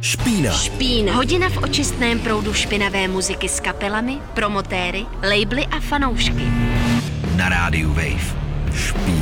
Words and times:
Špína. 0.00 0.52
Špína. 0.52 1.12
Hodina 1.12 1.48
v 1.52 1.56
očistném 1.68 2.18
proudu 2.18 2.56
špinavé 2.56 3.08
muziky 3.08 3.48
s 3.48 3.60
kapelami, 3.60 4.16
promotéry, 4.34 5.04
labely 5.20 5.66
a 5.68 5.80
fanoušky. 5.80 6.44
Na 7.36 7.48
rádiu 7.48 7.92
Wave. 7.92 8.36
Špína. 8.72 9.19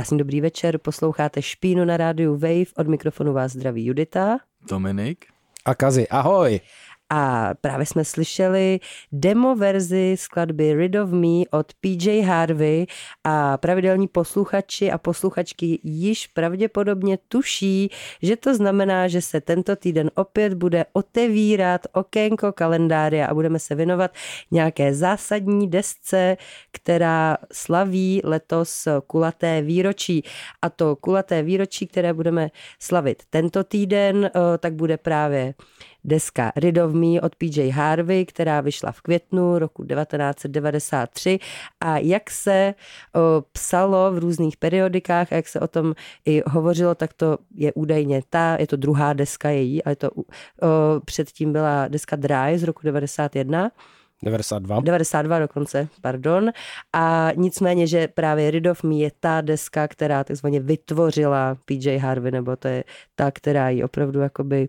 Krásný 0.00 0.18
dobrý 0.18 0.40
večer, 0.40 0.78
posloucháte 0.78 1.42
Špínu 1.42 1.84
na 1.84 1.96
rádiu 1.96 2.32
Wave, 2.32 2.72
od 2.76 2.88
mikrofonu 2.88 3.32
vás 3.32 3.52
zdraví 3.52 3.84
Judita. 3.84 4.38
Dominik. 4.70 5.26
A 5.64 5.74
Kazi, 5.74 6.08
ahoj. 6.08 6.60
A 7.10 7.50
právě 7.60 7.86
jsme 7.86 8.04
slyšeli 8.04 8.80
demo 9.12 9.56
verzi 9.56 10.16
skladby 10.18 10.74
Rid 10.74 10.94
of 10.94 11.10
Me 11.10 11.44
od 11.50 11.72
PJ 11.80 12.20
Harvey 12.20 12.86
a 13.24 13.56
pravidelní 13.56 14.08
posluchači 14.08 14.90
a 14.90 14.98
posluchačky 14.98 15.80
již 15.82 16.26
pravděpodobně 16.26 17.18
tuší, 17.28 17.90
že 18.22 18.36
to 18.36 18.54
znamená, 18.54 19.08
že 19.08 19.22
se 19.22 19.40
tento 19.40 19.76
týden 19.76 20.10
opět 20.14 20.54
bude 20.54 20.84
otevírat 20.92 21.86
okénko 21.92 22.52
kalendáře 22.52 23.26
a 23.26 23.34
budeme 23.34 23.58
se 23.58 23.74
věnovat 23.74 24.10
nějaké 24.50 24.94
zásadní 24.94 25.70
desce, 25.70 26.36
která 26.72 27.36
slaví 27.52 28.20
letos 28.24 28.88
kulaté 29.06 29.62
výročí. 29.62 30.22
A 30.62 30.70
to 30.70 30.96
kulaté 30.96 31.42
výročí, 31.42 31.86
které 31.86 32.12
budeme 32.12 32.50
slavit 32.78 33.22
tento 33.30 33.64
týden, 33.64 34.24
eh, 34.24 34.58
tak 34.58 34.74
bude 34.74 34.96
právě 34.96 35.54
deska 36.04 36.52
Rid 36.56 36.78
of 36.78 36.92
Me 36.92 37.20
od 37.20 37.36
PJ 37.36 37.68
Harvey, 37.68 38.26
která 38.26 38.60
vyšla 38.60 38.92
v 38.92 39.00
květnu 39.00 39.58
roku 39.58 39.84
1993 39.84 41.38
a 41.80 41.98
jak 41.98 42.30
se 42.30 42.74
o, 43.14 43.44
psalo 43.52 44.12
v 44.12 44.18
různých 44.18 44.56
periodikách 44.56 45.32
a 45.32 45.36
jak 45.36 45.48
se 45.48 45.60
o 45.60 45.68
tom 45.68 45.94
i 46.24 46.42
hovořilo, 46.46 46.94
tak 46.94 47.12
to 47.12 47.38
je 47.54 47.72
údajně 47.72 48.22
ta, 48.30 48.56
je 48.60 48.66
to 48.66 48.76
druhá 48.76 49.12
deska 49.12 49.50
její, 49.50 49.84
ale 49.84 49.96
to 49.96 50.10
o, 50.10 50.24
předtím 51.04 51.52
byla 51.52 51.88
deska 51.88 52.16
Dry 52.16 52.58
z 52.58 52.62
roku 52.62 52.80
91. 52.84 53.70
92. 54.22 54.80
92 54.80 55.38
dokonce, 55.38 55.88
pardon. 56.00 56.50
A 56.92 57.30
nicméně, 57.36 57.86
že 57.86 58.08
právě 58.08 58.50
Rid 58.50 58.66
of 58.66 58.82
Me 58.82 58.94
je 58.94 59.10
ta 59.20 59.40
deska, 59.40 59.88
která 59.88 60.24
takzvaně 60.24 60.60
vytvořila 60.60 61.56
PJ 61.64 61.96
Harvey, 61.96 62.32
nebo 62.32 62.56
to 62.56 62.68
je 62.68 62.84
ta, 63.14 63.30
která 63.30 63.68
ji 63.68 63.84
opravdu 63.84 64.20
jakoby 64.20 64.68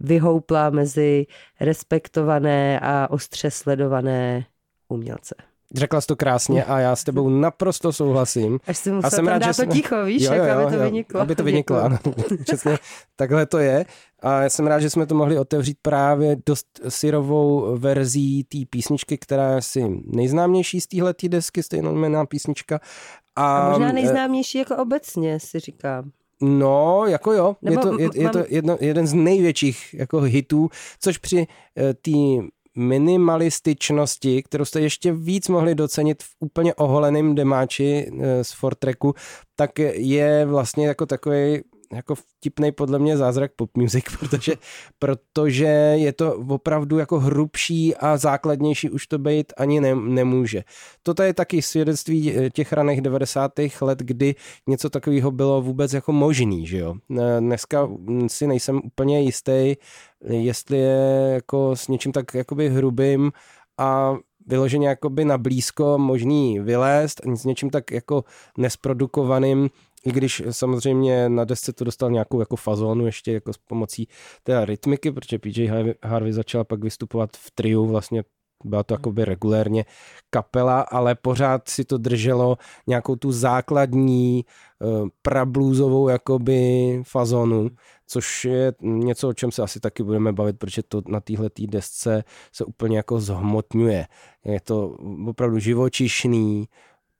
vyhoupla 0.00 0.70
mezi 0.70 1.26
respektované 1.60 2.80
a 2.80 3.10
ostře 3.10 3.50
sledované 3.50 4.44
umělce. 4.88 5.34
Řekla 5.74 6.00
jsi 6.00 6.06
to 6.06 6.16
krásně 6.16 6.64
a 6.64 6.78
já 6.78 6.96
s 6.96 7.04
tebou 7.04 7.28
naprosto 7.28 7.92
souhlasím. 7.92 8.58
Až 8.66 8.78
si 8.78 8.92
musel 8.92 9.06
a 9.06 9.10
jsem 9.10 9.26
rád, 9.26 9.42
že 9.42 9.54
to 9.54 9.72
ticho, 9.72 10.04
víš, 10.04 10.22
jo, 10.22 10.34
jo, 10.34 10.44
jo, 10.44 10.58
aby 10.58 10.76
to 10.76 10.82
vyniklo. 10.82 11.20
Aby 11.20 11.34
to 11.34 11.44
vyniklo, 11.44 11.82
ano. 11.82 11.98
Přesně, 12.44 12.78
takhle 13.16 13.46
to 13.46 13.58
je. 13.58 13.84
A 14.22 14.42
já 14.42 14.50
jsem 14.50 14.66
rád, 14.66 14.80
že 14.80 14.90
jsme 14.90 15.06
to 15.06 15.14
mohli 15.14 15.38
otevřít 15.38 15.78
právě 15.82 16.36
dost 16.46 16.66
syrovou 16.88 17.78
verzí 17.78 18.44
té 18.44 18.58
písničky, 18.70 19.18
která 19.18 19.50
je 19.50 19.56
asi 19.56 20.02
nejznámější 20.04 20.80
z 20.80 20.86
téhle 20.86 21.14
desky, 21.28 21.62
stejnojmenná 21.62 22.26
písnička. 22.26 22.80
A, 23.36 23.58
a 23.58 23.70
možná 23.70 23.92
nejznámější 23.92 24.58
jako 24.58 24.76
obecně, 24.76 25.40
si 25.40 25.60
říkám. 25.60 26.10
No, 26.42 27.04
jako 27.06 27.32
jo, 27.32 27.56
Nebo 27.62 27.80
je 27.80 27.82
to, 27.82 27.98
je, 28.00 28.08
je 28.14 28.28
to 28.28 28.44
jedno, 28.48 28.76
jeden 28.80 29.06
z 29.06 29.14
největších 29.14 29.94
jako 29.94 30.20
hitů, 30.20 30.68
což 31.00 31.18
při 31.18 31.36
uh, 31.36 31.92
té 31.92 32.46
minimalističnosti, 32.76 34.42
kterou 34.42 34.64
jste 34.64 34.80
ještě 34.80 35.12
víc 35.12 35.48
mohli 35.48 35.74
docenit 35.74 36.22
v 36.22 36.34
úplně 36.40 36.74
oholeném 36.74 37.34
demáči 37.34 38.10
uh, 38.12 38.22
z 38.42 38.52
Fortreku, 38.52 39.14
tak 39.56 39.78
je 39.94 40.46
vlastně 40.46 40.86
jako 40.86 41.06
takový 41.06 41.62
jako 41.92 42.14
vtipný 42.14 42.72
podle 42.72 42.98
mě 42.98 43.16
zázrak 43.16 43.52
pop 43.56 43.76
music, 43.76 44.04
protože, 44.20 44.52
protože 44.98 45.66
je 45.96 46.12
to 46.12 46.36
opravdu 46.48 46.98
jako 46.98 47.20
hrubší 47.20 47.96
a 47.96 48.16
základnější 48.16 48.90
už 48.90 49.06
to 49.06 49.18
být 49.18 49.52
ani 49.56 49.80
ne, 49.80 49.94
nemůže. 49.94 50.62
Toto 51.02 51.22
je 51.22 51.34
taky 51.34 51.62
svědectví 51.62 52.36
eh, 52.36 52.50
těch 52.50 52.72
raných 52.72 53.00
90. 53.00 53.52
let, 53.80 53.98
kdy 53.98 54.34
něco 54.66 54.90
takového 54.90 55.30
bylo 55.30 55.62
vůbec 55.62 55.92
jako 55.92 56.12
možný, 56.12 56.66
že 56.66 56.78
jo. 56.78 56.94
Dneska 57.40 57.88
si 58.26 58.46
nejsem 58.46 58.80
úplně 58.84 59.20
jistý, 59.20 59.74
jestli 60.24 60.78
je 60.78 61.30
jako 61.34 61.76
s 61.76 61.88
něčím 61.88 62.12
tak 62.12 62.34
jakoby 62.34 62.68
hrubým 62.68 63.32
a 63.78 64.16
vyloženě 64.46 64.88
jakoby 64.88 65.24
na 65.24 65.38
blízko 65.38 65.98
možný 65.98 66.60
vylézt 66.60 67.20
s 67.34 67.44
něčím 67.44 67.70
tak 67.70 67.90
jako 67.90 68.24
nesprodukovaným 68.58 69.70
i 70.06 70.12
když 70.12 70.42
samozřejmě 70.50 71.28
na 71.28 71.44
desce 71.44 71.72
to 71.72 71.84
dostal 71.84 72.10
nějakou 72.10 72.40
jako 72.40 72.56
fazónu 72.56 73.06
ještě 73.06 73.32
jako 73.32 73.52
s 73.52 73.58
pomocí 73.58 74.08
té 74.42 74.64
rytmiky, 74.64 75.12
protože 75.12 75.38
PJ 75.38 75.70
Harvey 76.02 76.32
začala 76.32 76.64
pak 76.64 76.82
vystupovat 76.82 77.36
v 77.36 77.50
triu 77.50 77.86
vlastně 77.86 78.24
byla 78.64 78.82
to 78.82 78.94
jakoby 78.94 79.24
regulérně 79.24 79.84
kapela, 80.30 80.80
ale 80.80 81.14
pořád 81.14 81.68
si 81.68 81.84
to 81.84 81.98
drželo 81.98 82.56
nějakou 82.86 83.16
tu 83.16 83.32
základní 83.32 84.44
uh, 84.78 85.08
prablůzovou 85.22 86.08
jakoby 86.08 87.02
fazonu, 87.06 87.70
což 88.06 88.44
je 88.44 88.72
něco, 88.80 89.28
o 89.28 89.32
čem 89.32 89.52
se 89.52 89.62
asi 89.62 89.80
taky 89.80 90.02
budeme 90.02 90.32
bavit, 90.32 90.58
protože 90.58 90.82
to 90.82 91.02
na 91.08 91.20
téhle 91.20 91.50
desce 91.66 92.24
se 92.52 92.64
úplně 92.64 92.96
jako 92.96 93.20
zhmotňuje. 93.20 94.06
Je 94.44 94.60
to 94.60 94.96
opravdu 95.26 95.58
živočišný, 95.58 96.68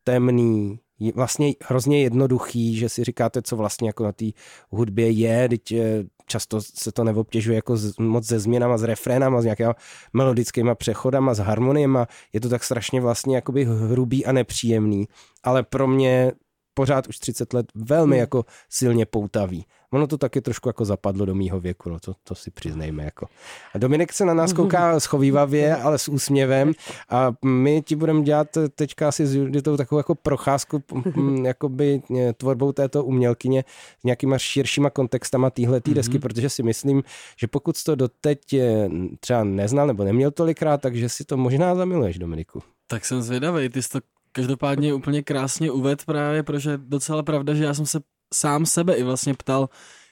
temný, 0.04 0.78
vlastně 1.14 1.54
hrozně 1.64 2.02
jednoduchý, 2.02 2.76
že 2.76 2.88
si 2.88 3.04
říkáte, 3.04 3.42
co 3.42 3.56
vlastně 3.56 3.88
jako 3.88 4.04
na 4.04 4.12
té 4.12 4.24
hudbě 4.70 5.10
je, 5.10 5.48
teď 5.48 5.72
eh, 5.72 6.04
často 6.26 6.60
se 6.60 6.92
to 6.92 7.04
neobtěžuje 7.04 7.56
jako 7.56 7.76
z, 7.76 7.98
moc 7.98 8.26
se 8.26 8.38
změnama, 8.38 8.78
s 8.78 8.82
refrénama, 8.82 9.40
s 9.40 9.44
nějakýma 9.44 9.74
melodickýma 10.12 10.74
přechodama, 10.74 11.34
s 11.34 11.38
harmoniema, 11.38 12.06
je 12.32 12.40
to 12.40 12.48
tak 12.48 12.64
strašně 12.64 13.00
vlastně 13.00 13.36
jakoby 13.36 13.64
hrubý 13.64 14.26
a 14.26 14.32
nepříjemný, 14.32 15.08
ale 15.42 15.62
pro 15.62 15.86
mě 15.86 16.32
pořád 16.74 17.08
už 17.08 17.18
30 17.18 17.52
let 17.52 17.66
velmi 17.74 18.16
hmm. 18.16 18.20
jako 18.20 18.44
silně 18.68 19.06
poutavý. 19.06 19.64
Ono 19.92 20.06
to 20.06 20.18
taky 20.18 20.40
trošku 20.40 20.68
jako 20.68 20.84
zapadlo 20.84 21.26
do 21.26 21.34
mýho 21.34 21.60
věku, 21.60 21.90
no 21.90 22.00
to, 22.00 22.14
to 22.24 22.34
si 22.34 22.50
přiznejme. 22.50 23.04
Jako. 23.04 23.26
A 23.74 23.78
Dominik 23.78 24.12
se 24.12 24.24
na 24.24 24.34
nás 24.34 24.52
kouká 24.52 25.00
schovývavě, 25.00 25.76
ale 25.76 25.98
s 25.98 26.08
úsměvem 26.08 26.72
a 27.08 27.32
my 27.44 27.82
ti 27.82 27.96
budeme 27.96 28.22
dělat 28.22 28.48
teďka 28.74 29.08
asi 29.08 29.26
s 29.26 29.34
Juditou 29.34 29.76
takovou 29.76 29.98
jako 29.98 30.14
procházku 30.14 30.82
jakoby 31.44 32.02
e, 32.18 32.32
tvorbou 32.32 32.72
této 32.72 33.04
umělkyně 33.04 33.64
s 34.00 34.04
nějakýma 34.04 34.38
širšíma 34.38 34.90
kontextama 34.90 35.50
téhle 35.50 35.80
tý 35.80 35.94
desky, 35.94 36.14
mm-hmm. 36.14 36.20
protože 36.20 36.50
si 36.50 36.62
myslím, 36.62 37.02
že 37.36 37.46
pokud 37.46 37.84
to 37.84 37.94
doteď 37.94 38.52
e, 38.52 38.88
třeba 39.20 39.44
neznal 39.44 39.86
nebo 39.86 40.04
neměl 40.04 40.30
tolikrát, 40.30 40.80
takže 40.80 41.08
si 41.08 41.24
to 41.24 41.36
možná 41.36 41.74
zamiluješ, 41.74 42.18
Dominiku. 42.18 42.62
Tak 42.86 43.04
jsem 43.04 43.22
zvědavý, 43.22 43.68
ty 43.68 43.82
jsi 43.82 43.88
to 43.88 44.00
každopádně 44.32 44.94
úplně 44.94 45.22
krásně 45.22 45.70
uved 45.70 46.04
právě, 46.04 46.42
protože 46.42 46.78
docela 46.78 47.22
pravda, 47.22 47.54
že 47.54 47.64
já 47.64 47.74
jsem 47.74 47.86
se 47.86 48.00
sám 48.34 48.66
sebe 48.66 48.94
i 48.94 49.02
vlastně 49.02 49.34
ptal, 49.34 49.68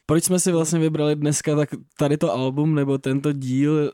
proč 0.06 0.24
jsme 0.24 0.40
si 0.40 0.52
vlastně 0.52 0.78
vybrali 0.78 1.16
dneska 1.16 1.56
tak 1.56 1.68
tady 1.98 2.16
to 2.16 2.32
album 2.32 2.74
nebo 2.74 2.98
tento 2.98 3.32
díl, 3.32 3.92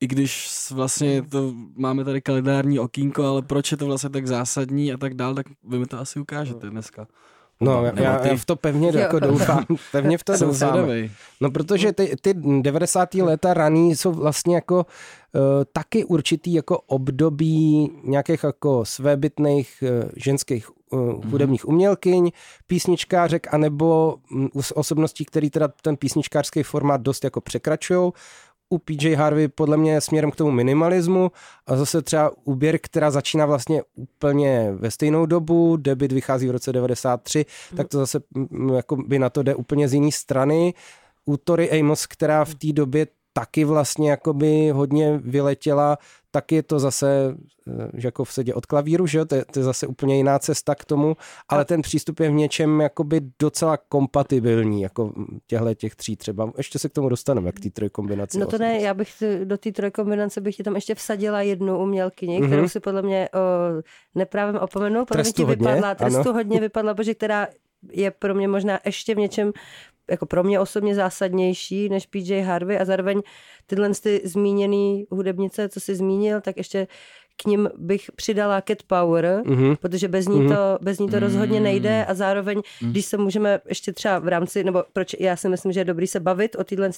i 0.00 0.06
když 0.06 0.48
vlastně 0.70 1.22
to 1.22 1.52
máme 1.76 2.04
tady 2.04 2.20
kalendární 2.20 2.78
okýnko, 2.78 3.24
ale 3.24 3.42
proč 3.42 3.70
je 3.70 3.76
to 3.76 3.86
vlastně 3.86 4.10
tak 4.10 4.26
zásadní 4.26 4.92
a 4.92 4.96
tak 4.96 5.14
dál, 5.14 5.34
tak 5.34 5.46
vy 5.64 5.78
mi 5.78 5.86
to 5.86 5.98
asi 5.98 6.20
ukážete 6.20 6.70
dneska. 6.70 7.06
No, 7.62 7.84
já, 7.84 8.26
já 8.26 8.36
v 8.36 8.44
to 8.44 8.56
pevně 8.56 8.92
jako 8.94 9.20
doufám. 9.20 9.64
Pevně 9.92 10.18
v 10.18 10.24
to 10.24 10.36
Jsem 10.36 10.48
doufám. 10.48 10.68
Zvědavej. 10.70 11.10
No, 11.40 11.50
protože 11.50 11.92
ty, 11.92 12.16
ty 12.20 12.34
90. 12.34 13.14
léta 13.14 13.54
raný 13.54 13.96
jsou 13.96 14.12
vlastně 14.12 14.54
jako 14.54 14.76
uh, 14.76 15.40
taky 15.72 16.04
určitý 16.04 16.52
jako 16.52 16.80
období 16.80 17.90
nějakých 18.04 18.44
jako 18.44 18.84
svébytných 18.84 19.82
uh, 19.82 20.10
ženských 20.16 20.79
hudebních 21.30 21.68
umělkyň, 21.68 22.30
písničkářek, 22.66 23.54
anebo 23.54 24.16
um, 24.32 24.50
osobností, 24.74 25.24
který 25.24 25.50
teda 25.50 25.68
ten 25.82 25.96
písničkářský 25.96 26.62
formát 26.62 27.00
dost 27.00 27.24
jako 27.24 27.40
překračují 27.40 28.12
u 28.70 28.78
PJ 28.78 29.14
Harvey 29.14 29.48
podle 29.48 29.76
mě 29.76 30.00
směrem 30.00 30.30
k 30.30 30.36
tomu 30.36 30.50
minimalismu 30.50 31.30
a 31.66 31.76
zase 31.76 32.02
třeba 32.02 32.30
úběr, 32.44 32.78
která 32.82 33.10
začíná 33.10 33.46
vlastně 33.46 33.82
úplně 33.94 34.72
ve 34.72 34.90
stejnou 34.90 35.26
dobu, 35.26 35.76
debit 35.76 36.12
vychází 36.12 36.48
v 36.48 36.50
roce 36.50 36.72
93, 36.72 37.46
mm. 37.70 37.76
tak 37.76 37.88
to 37.88 37.98
zase 37.98 38.20
jako 38.74 38.96
by 38.96 39.18
na 39.18 39.30
to 39.30 39.42
jde 39.42 39.54
úplně 39.54 39.88
z 39.88 39.94
jiné 39.94 40.12
strany. 40.12 40.74
U 41.24 41.36
Tori 41.36 41.80
Amos, 41.80 42.06
která 42.06 42.44
v 42.44 42.54
té 42.54 42.72
době 42.72 43.06
taky 43.32 43.64
vlastně 43.64 44.10
jakoby 44.10 44.70
hodně 44.70 45.18
vyletěla, 45.18 45.98
tak 46.30 46.52
je 46.52 46.62
to 46.62 46.78
zase 46.78 47.36
eh, 47.68 47.90
Žakov 47.94 48.32
sedě 48.32 48.54
od 48.54 48.66
klavíru, 48.66 49.06
že 49.06 49.18
jo? 49.18 49.24
To, 49.24 49.34
je, 49.34 49.44
to 49.52 49.58
je 49.60 49.64
zase 49.64 49.86
úplně 49.86 50.16
jiná 50.16 50.38
cesta 50.38 50.74
k 50.74 50.84
tomu, 50.84 51.16
ale 51.48 51.64
ten 51.64 51.82
přístup 51.82 52.20
je 52.20 52.28
v 52.30 52.32
něčem 52.32 52.80
jakoby 52.80 53.20
docela 53.38 53.76
kompatibilní, 53.76 54.82
jako 54.82 55.12
těchto 55.46 55.74
těch 55.74 55.96
tří 55.96 56.16
třeba. 56.16 56.52
Ještě 56.56 56.78
se 56.78 56.88
k 56.88 56.92
tomu 56.92 57.08
dostaneme, 57.08 57.48
jak 57.48 57.60
té 57.60 57.70
trojkombinaci. 57.70 58.38
No 58.38 58.46
to 58.46 58.50
vlastně. 58.50 58.66
ne, 58.68 58.80
já 58.80 58.94
bych 58.94 59.22
do 59.44 59.58
té 59.58 59.72
trojkombinace 59.72 60.40
bych 60.40 60.56
ti 60.56 60.62
tam 60.62 60.74
ještě 60.74 60.94
vsadila 60.94 61.42
jednu 61.42 61.78
umělkyni, 61.82 62.38
Mhm. 62.40 62.46
kterou 62.50 62.68
si 62.68 62.80
podle 62.80 63.02
mě 63.02 63.28
o, 63.34 63.38
neprávem 64.14 64.56
opomenul, 64.56 65.04
mě 65.14 65.32
ti 65.32 65.44
vypadla, 65.44 65.94
trestu 65.94 66.20
ano. 66.20 66.32
hodně 66.32 66.60
vypadla, 66.60 66.94
protože 66.94 67.14
která 67.14 67.48
je 67.92 68.10
pro 68.10 68.34
mě 68.34 68.48
možná 68.48 68.80
ještě 68.84 69.14
v 69.14 69.18
něčem 69.18 69.52
jako 70.10 70.26
pro 70.26 70.44
mě 70.44 70.60
osobně 70.60 70.94
zásadnější 70.94 71.88
než 71.88 72.06
PJ 72.06 72.40
Harvey 72.40 72.78
a 72.80 72.84
zároveň 72.84 73.22
tyhle 73.66 73.90
ty 74.02 74.20
zmíněný 74.24 75.06
hudebnice, 75.10 75.68
co 75.68 75.80
jsi 75.80 75.94
zmínil, 75.94 76.40
tak 76.40 76.56
ještě 76.56 76.86
k 77.42 77.44
ním 77.44 77.68
bych 77.76 78.12
přidala 78.16 78.62
Cat 78.68 78.82
Power, 78.86 79.42
Mhm. 79.46 79.76
protože 79.76 80.08
bez 80.08 80.28
ní, 80.28 80.48
to, 80.48 80.78
bez 80.80 80.98
ní 80.98 81.08
to 81.08 81.18
rozhodně 81.18 81.60
nejde 81.60 82.04
a 82.04 82.14
zároveň, 82.14 82.62
když 82.80 83.06
se 83.06 83.16
můžeme 83.16 83.60
ještě 83.68 83.92
třeba 83.92 84.18
v 84.18 84.28
rámci, 84.28 84.64
nebo 84.64 84.84
proč 84.92 85.16
já 85.20 85.36
si 85.36 85.48
myslím, 85.48 85.72
že 85.72 85.80
je 85.80 85.84
dobrý 85.84 86.06
se 86.06 86.20
bavit 86.20 86.56
o 86.56 86.64
téhle 86.64 86.90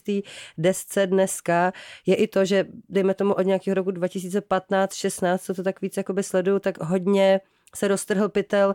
desce 0.58 1.06
dneska, 1.06 1.72
je 2.06 2.14
i 2.16 2.26
to, 2.26 2.44
že 2.44 2.66
dejme 2.88 3.14
tomu 3.14 3.34
od 3.34 3.42
nějakého 3.42 3.74
roku 3.74 3.90
2015-16, 3.90 5.38
co 5.38 5.54
to 5.54 5.62
tak 5.62 5.80
víc 5.80 5.96
jakoby 5.96 6.22
sleduju, 6.22 6.58
tak 6.58 6.80
hodně 6.82 7.40
se 7.76 7.88
roztrhl 7.88 8.28
pytel, 8.28 8.74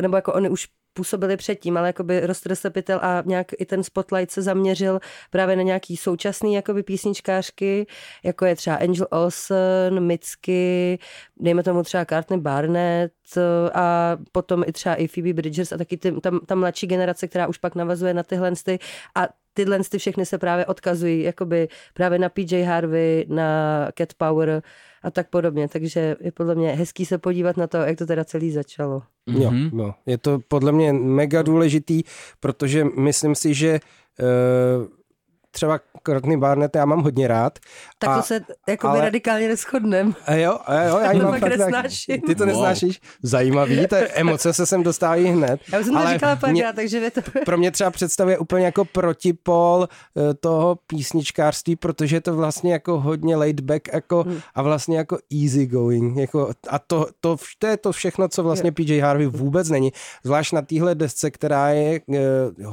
nebo 0.00 0.16
jako 0.16 0.32
oni 0.32 0.48
už 0.48 0.68
působili 0.94 1.36
předtím, 1.36 1.76
ale 1.76 1.88
jakoby 1.88 2.26
roztrhl 2.26 2.56
se 2.56 2.70
pytel 2.70 2.98
a 3.02 3.22
nějak 3.26 3.46
i 3.58 3.66
ten 3.66 3.82
spotlight 3.82 4.30
se 4.30 4.42
zaměřil 4.42 5.00
právě 5.30 5.56
na 5.56 5.62
nějaký 5.62 5.96
současný 5.96 6.54
jakoby 6.54 6.82
písničkářky, 6.82 7.86
jako 8.24 8.44
je 8.44 8.56
třeba 8.56 8.76
Angel 8.76 9.06
Olsen, 9.10 10.00
Mitski, 10.00 10.98
dejme 11.36 11.62
tomu 11.62 11.82
třeba 11.82 12.04
Courtney 12.04 12.40
Barnett 12.40 13.12
a 13.74 14.16
potom 14.32 14.64
i 14.66 14.72
třeba 14.72 14.94
i 14.94 15.08
Phoebe 15.08 15.32
Bridgers 15.32 15.72
a 15.72 15.76
taky 15.76 15.96
ty, 15.96 16.12
tam, 16.12 16.40
ta 16.46 16.54
mladší 16.54 16.86
generace, 16.86 17.28
která 17.28 17.46
už 17.46 17.58
pak 17.58 17.74
navazuje 17.74 18.14
na 18.14 18.22
tyhle 18.22 18.52
ty 18.64 18.78
a 19.14 19.28
tyhle 19.54 19.78
ty 19.90 19.98
všechny 19.98 20.26
se 20.26 20.38
právě 20.38 20.66
odkazují 20.66 21.22
jakoby 21.22 21.68
právě 21.94 22.18
na 22.18 22.28
PJ 22.28 22.62
Harvey, 22.62 23.26
na 23.28 23.88
Cat 23.98 24.14
Power 24.14 24.62
a 25.04 25.10
tak 25.10 25.30
podobně, 25.30 25.68
takže 25.68 26.16
je 26.20 26.32
podle 26.32 26.54
mě 26.54 26.70
hezký 26.72 27.06
se 27.06 27.18
podívat 27.18 27.56
na 27.56 27.66
to, 27.66 27.76
jak 27.76 27.98
to 27.98 28.06
teda 28.06 28.24
celý 28.24 28.50
začalo. 28.50 29.02
Jo, 29.26 29.50
Mhm. 29.50 29.80
jo, 29.80 29.92
je 30.06 30.18
to 30.18 30.38
podle 30.48 30.72
mě 30.72 30.92
mega 30.92 31.42
důležitý, 31.42 32.02
protože 32.40 32.84
myslím 32.84 33.34
si, 33.34 33.54
že 33.54 33.80
uh, 34.20 34.86
třeba 35.54 35.80
Courtney 36.06 36.36
Barnett 36.36 36.76
já 36.76 36.84
mám 36.84 37.02
hodně 37.02 37.28
rád. 37.28 37.58
Tak 37.98 38.10
a, 38.10 38.16
to 38.16 38.22
se 38.22 38.40
jakoby 38.68 38.90
ale- 38.90 39.00
radikálně 39.00 39.48
neschodneme. 39.48 40.12
A 40.26 40.34
jo, 40.34 40.58
a 40.66 40.82
jo, 40.82 40.98
já 40.98 41.12
ji 41.12 41.18
To 41.20 41.24
mám 41.24 41.40
fakt 41.40 41.50
tak- 41.50 41.58
nesnáším. 41.58 42.20
Ty 42.20 42.34
to 42.34 42.44
Wow. 42.44 42.52
nesnášíš? 42.52 43.00
Zajímavý, 43.22 43.86
to 43.86 43.96
je, 43.96 44.08
emoce 44.08 44.52
se 44.52 44.66
sem 44.66 44.82
dostávají 44.82 45.26
hned. 45.26 45.60
Já 45.72 45.78
už 45.78 45.84
jsem 45.84 45.94
to 45.94 46.00
ale 46.00 46.12
říkala 46.14 46.34
mě- 46.34 46.40
párkrát, 46.62 46.76
takže 46.82 47.00
vy 47.00 47.10
to... 47.10 47.20
pro 47.44 47.58
mě 47.58 47.70
třeba 47.70 47.90
představuje 47.90 48.38
úplně 48.38 48.64
jako 48.64 48.84
protipol 48.84 49.88
eh, 50.30 50.34
toho 50.34 50.78
písničkářství, 50.86 51.76
protože 51.76 52.16
je 52.16 52.20
to 52.20 52.36
vlastně 52.36 52.72
jako 52.72 53.00
hodně 53.00 53.36
laid 53.36 53.60
back 53.60 53.88
jako, 53.92 54.22
Hmm. 54.22 54.40
a 54.54 54.62
vlastně 54.62 54.96
jako 54.98 55.18
easy 55.42 55.66
going. 55.66 56.16
Jako, 56.16 56.50
a 56.68 56.78
to, 56.78 57.06
to, 57.20 57.36
to 57.58 57.66
je 57.66 57.76
to 57.76 57.92
všechno, 57.92 58.28
co 58.28 58.42
vlastně 58.42 58.72
PJ 58.72 59.00
Harvey 59.00 59.26
vůbec 59.26 59.68
není. 59.70 59.92
Zvlášť 60.24 60.52
na 60.52 60.62
téhle 60.62 60.94
desce, 60.94 61.30
která 61.30 61.68
je 61.68 62.00
eh, 62.14 62.18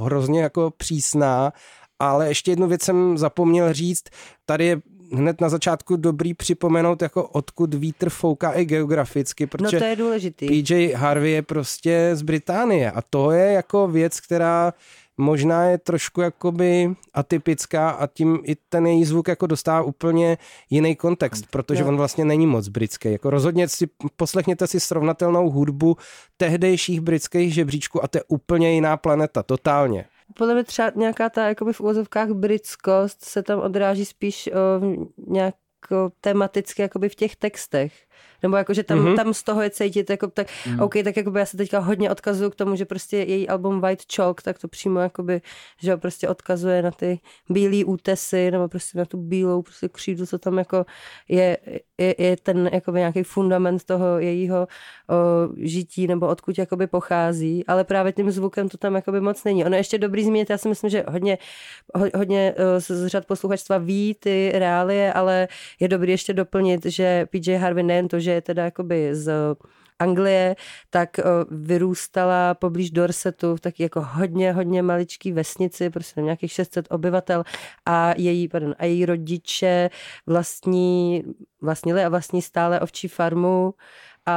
hrozně 0.04 0.42
jako 0.42 0.72
přísná, 0.78 1.54
ale 2.02 2.28
ještě 2.28 2.52
jednu 2.52 2.68
věc 2.68 2.84
jsem 2.84 3.18
zapomněl 3.18 3.74
říct. 3.74 4.04
Tady 4.46 4.66
je 4.66 4.82
hned 5.14 5.42
na 5.42 5.50
začátku 5.50 5.96
dobrý 5.96 6.34
připomenout, 6.34 7.02
jako 7.02 7.28
odkud 7.28 7.74
vítr 7.74 8.10
fouká 8.10 8.52
i 8.52 8.66
geograficky, 8.66 9.44
No 9.44 9.48
protože 9.48 9.80
to 9.80 9.84
je 9.86 9.96
důležitý. 9.96 10.48
PJ 10.64 10.94
Harvey 10.94 11.32
je 11.32 11.42
prostě 11.42 12.10
z 12.14 12.22
Británie 12.22 12.92
a 12.92 13.02
to 13.02 13.32
je 13.32 13.52
jako 13.52 13.88
věc, 13.88 14.20
která 14.20 14.74
možná 15.18 15.64
je 15.64 15.78
trošku 15.78 16.22
jakoby 16.22 16.94
atypická 17.14 17.90
a 17.90 18.08
tím 18.08 18.40
i 18.44 18.56
ten 18.70 18.88
její 18.88 19.06
zvuk 19.06 19.28
jako 19.28 19.48
dostává 19.48 19.82
úplně 19.82 20.38
jiný 20.70 20.96
kontext, 20.96 21.46
protože 21.52 21.84
No. 21.84 21.90
on 21.90 21.98
vlastně 21.98 22.26
není 22.26 22.48
moc 22.48 22.68
britský. 22.68 23.12
Jako 23.12 23.30
rozhodně 23.30 23.68
si 23.68 23.88
poslechněte 24.16 24.68
si 24.68 24.80
srovnatelnou 24.80 25.50
hudbu 25.50 25.98
tehdejších 26.38 27.02
britských 27.02 27.54
žebříčků 27.54 28.04
a 28.04 28.08
to 28.08 28.18
je 28.18 28.24
úplně 28.28 28.74
jiná 28.74 28.98
planeta, 28.98 29.44
totálně. 29.44 30.06
Podle 30.38 30.54
mě 30.54 30.64
třeba 30.64 30.92
nějaká 30.96 31.30
ta 31.30 31.48
jakoby 31.48 31.74
v 31.74 31.82
úvozovkách 31.82 32.30
britskost 32.30 33.24
se 33.24 33.44
tam 33.44 33.60
odráží 33.60 34.06
spíš 34.06 34.48
o, 34.48 34.80
v 34.80 35.08
nějak 35.28 35.56
o, 35.92 36.12
tematicky 36.22 36.82
jakoby 36.82 37.10
v 37.10 37.16
těch 37.16 37.36
textech. 37.36 38.08
Nebo 38.44 38.58
jako, 38.58 38.74
že 38.74 38.84
tam, 38.84 38.98
Mhm. 38.98 39.08
mm-hmm. 39.08 39.16
tam 39.16 39.34
z 39.34 39.44
toho 39.44 39.62
je 39.62 39.70
cítit, 39.70 40.10
jako 40.10 40.28
tak, 40.28 40.48
mm. 40.68 40.80
OK, 40.80 40.94
tak 41.04 41.18
jakoby 41.18 41.40
já 41.40 41.46
se 41.46 41.58
teďka 41.58 41.80
hodně 41.80 42.12
odkazuju 42.12 42.50
k 42.50 42.56
tomu, 42.56 42.76
že 42.76 42.86
prostě 42.86 43.18
její 43.18 43.50
album 43.50 43.82
White 43.82 44.04
Chalk, 44.16 44.42
tak 44.42 44.60
to 44.60 44.68
přímo 44.68 45.00
jakoby, 45.00 45.42
že 45.82 45.98
prostě 45.98 46.28
odkazuje 46.30 46.82
na 46.82 46.92
ty 46.92 47.20
bílé 47.50 47.86
útesy, 47.86 48.52
nebo 48.52 48.68
prostě 48.68 48.98
na 48.98 49.06
tu 49.06 49.18
bílou 49.18 49.62
prostě 49.62 49.88
křídu, 49.90 50.26
co 50.26 50.38
tam 50.40 50.58
jako 50.58 50.86
je, 51.30 51.58
je, 51.98 52.16
je 52.18 52.38
ten 52.38 52.70
jakoby 52.74 53.00
nějaký 53.00 53.24
fundament 53.24 53.84
toho 53.84 54.20
jejího 54.20 54.68
o, 55.10 55.16
žití, 55.58 56.08
nebo 56.08 56.28
odkud 56.28 56.58
jakoby 56.58 56.88
pochází, 56.88 57.66
ale 57.68 57.84
právě 57.84 58.12
tím 58.14 58.32
zvukem 58.32 58.70
to 58.70 58.78
tam 58.78 58.96
jakoby 58.96 59.22
moc 59.22 59.44
není. 59.44 59.66
Ono 59.66 59.76
je 59.76 59.80
ještě 59.80 59.98
dobrý 59.98 60.24
zmínit, 60.26 60.50
já 60.50 60.58
si 60.58 60.70
myslím, 60.70 60.90
že 60.90 61.04
hodně, 61.08 61.38
ho, 61.96 62.06
hodně 62.16 62.54
z 62.80 62.92
z 62.92 63.08
řad 63.08 63.26
posluchačstva 63.26 63.78
ví 63.78 64.16
ty 64.20 64.52
reálie, 64.56 65.14
ale 65.14 65.48
je 65.80 65.88
dobrý 65.88 66.12
ještě 66.12 66.34
doplnit, 66.34 66.86
že 66.86 67.26
PJ 67.30 67.56
Harvey 67.56 67.84
nejen 67.84 68.08
to, 68.12 68.20
že 68.20 68.32
je 68.32 68.42
teda 68.42 68.64
jakoby 68.64 69.16
z 69.16 69.56
Anglie, 70.02 70.56
tak 70.90 71.20
eh, 71.20 71.24
vyrůstala 71.52 72.54
poblíž 72.54 72.92
Dorsetu 72.92 73.56
v 73.56 73.60
taky 73.60 73.84
jako 73.84 74.02
hodně, 74.02 74.54
hodně 74.54 74.82
maličký 74.82 75.32
vesnici, 75.32 75.90
prostě 75.90 76.16
tam 76.16 76.24
nějakých 76.24 76.52
600 76.52 76.88
obyvatel 76.90 77.44
a 77.86 78.14
její, 78.18 78.48
pardon, 78.48 78.76
a 78.80 78.86
její 78.86 79.06
rodiče 79.06 79.90
vlastní, 80.28 81.24
vlastnili 81.62 82.04
a 82.04 82.10
vlastní 82.10 82.42
stále 82.42 82.80
ovčí 82.80 83.08
farmu 83.08 83.74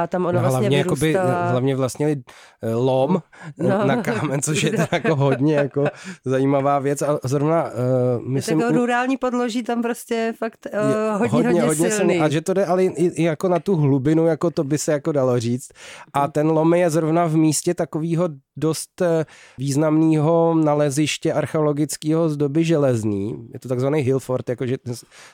a 0.03 0.07
tam 0.07 0.25
ona 0.25 0.31
No, 0.41 0.49
vlastně 0.49 0.59
hlavně, 0.59 0.77
jakoby, 0.77 1.07
vyrůstala. 1.07 1.49
hlavně 1.51 1.75
vlastnili 1.75 2.15
eh, 2.63 2.73
lom 2.73 3.21
No. 3.57 3.85
na 3.85 4.01
kámen, 4.03 4.41
což 4.41 4.63
je 4.63 4.71
teda 4.71 4.87
jako 4.91 5.15
hodně 5.15 5.55
jako 5.55 5.85
zajímavá 6.25 6.79
věc 6.79 7.01
a 7.01 7.19
zrovna 7.23 7.63
uh, 7.63 7.69
Myslím, 8.15 8.33
myslím... 8.33 8.59
jako 8.59 8.73
u- 8.73 8.75
rurální 8.77 9.17
podloží 9.17 9.63
tam 9.63 9.81
prostě 9.81 10.33
fakt 10.37 10.67
uh, 10.73 10.89
je 10.89 11.11
hodně, 11.29 11.47
hodně, 11.47 11.61
hodně 11.61 11.91
silný. 11.91 12.19
A 12.19 12.29
že 12.29 12.41
to 12.41 12.53
jde 12.53 12.65
ale 12.65 12.83
i, 12.83 13.05
i 13.07 13.23
jako 13.23 13.47
na 13.49 13.59
tu 13.59 13.75
hlubinu, 13.75 14.25
jako 14.25 14.51
to 14.51 14.63
by 14.63 14.77
se 14.77 14.91
jako 14.91 15.11
dalo 15.11 15.39
říct. 15.39 15.69
A 16.13 16.27
ten 16.27 16.47
lom 16.47 16.73
je 16.73 16.89
zrovna 16.89 17.25
v 17.25 17.35
místě 17.35 17.73
takového 17.73 18.29
dost 18.57 19.01
eh, 19.01 19.25
významného 19.57 20.55
naleziště 20.63 21.33
archeologického 21.33 22.29
z 22.29 22.37
doby 22.37 22.63
železný. 22.63 23.47
Je 23.53 23.59
to 23.59 23.69
takzvaný 23.69 24.01
Hillfort, 24.01 24.49
jakože 24.49 24.77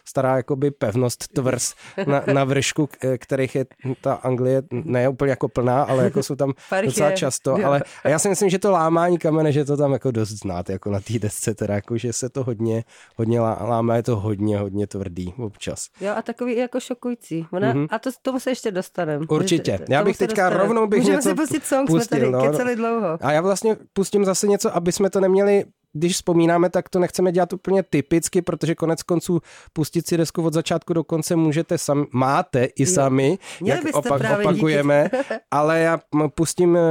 stará 0.06 0.36
jakoby 0.38 0.72
pevnost 0.72 1.28
tvrz 1.34 1.74
na, 2.08 2.24
na 2.34 2.44
vršku, 2.44 2.88
k- 2.88 3.18
kterých 3.18 3.56
je 3.56 3.66
ta 4.02 4.14
Anglie 4.14 4.64
ne 4.72 5.10
úplně 5.10 5.30
jako 5.30 5.48
plná, 5.48 5.84
ale 5.84 6.04
jako 6.04 6.24
jsou 6.24 6.36
tam 6.36 6.54
docela 6.86 7.12
často. 7.12 7.56
Ale 7.66 7.82
a 8.04 8.10
já 8.10 8.20
si 8.20 8.30
myslím, 8.30 8.50
že 8.50 8.60
to 8.60 8.72
lámání 8.72 9.18
kamene, 9.18 9.52
že 9.52 9.66
to 9.66 9.78
tam 9.78 9.94
jako 9.94 10.12
dost 10.12 10.30
znáte, 10.30 10.74
jako 10.74 10.92
na 10.92 11.00
té 11.00 11.20
desce, 11.20 11.54
teda 11.56 11.74
jako, 11.74 11.98
že 11.98 12.14
se 12.14 12.30
to 12.30 12.44
hodně, 12.44 12.84
hodně 13.18 13.40
lá- 13.40 13.64
lámá, 13.70 13.96
je 13.96 14.04
to 14.04 14.16
hodně, 14.16 14.58
hodně 14.58 14.88
tvrdý 14.88 15.34
občas. 15.38 15.88
Jo, 16.02 16.14
a 16.18 16.22
takový 16.22 16.58
jako 16.58 16.80
šokující. 16.80 17.46
Ona, 17.54 17.72
Mhm. 17.74 17.88
A 17.90 18.00
to, 18.00 18.10
tomu 18.22 18.40
se 18.40 18.52
ještě 18.52 18.72
dostaneme. 18.72 19.26
Určitě. 19.30 19.80
Já 19.90 20.04
bych 20.04 20.18
teďka 20.18 20.50
rovnou 20.50 20.88
bych 20.88 21.00
Můžeme 21.00 21.16
něco 21.18 21.30
si 21.30 21.36
pustit 21.36 21.66
song, 21.66 21.88
pustil, 21.88 22.18
jsme 22.18 22.20
tady 22.20 22.32
no. 22.32 22.52
keceli 22.52 22.76
dlouho. 22.76 23.11
A 23.22 23.32
já 23.32 23.42
vlastně 23.42 23.78
pustím 23.94 24.26
zase 24.26 24.48
něco, 24.48 24.76
aby 24.76 24.92
jsme 24.92 25.10
to 25.10 25.20
neměli 25.20 25.66
když 25.94 26.14
vzpomínáme, 26.14 26.70
tak 26.70 26.90
to 26.90 27.00
nechceme 27.00 27.32
dělat 27.32 27.54
úplně 27.54 27.84
typicky, 27.84 28.42
protože 28.42 28.76
konec 28.76 29.04
konců 29.04 29.42
pustit 29.74 30.08
si 30.08 30.18
desku 30.18 30.44
od 30.44 30.54
začátku 30.54 30.94
do 30.94 31.04
konce 31.04 31.36
můžete 31.36 31.78
sami, 31.78 32.06
máte 32.12 32.66
i 32.66 32.86
sami, 32.86 33.38
Měli 33.62 33.80
jak 33.86 34.04
právě, 34.04 34.48
opakujeme, 34.48 35.10
ale 35.52 35.80
já 35.80 36.00
pustím 36.36 36.78
eh, 36.78 36.82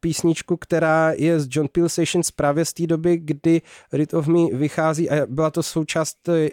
písničku, 0.00 0.56
která 0.56 1.12
je 1.16 1.40
z 1.40 1.48
John 1.50 1.68
Peel 1.72 1.88
Sessions 1.88 2.30
právě 2.30 2.64
z 2.64 2.72
té 2.72 2.86
doby, 2.86 3.16
kdy 3.16 3.62
Rid 3.92 4.14
of 4.14 4.26
Me 4.26 4.46
vychází 4.52 5.10
a 5.10 5.26
byla 5.26 5.50
to 5.50 5.62
součást 5.62 6.28
eh, 6.28 6.48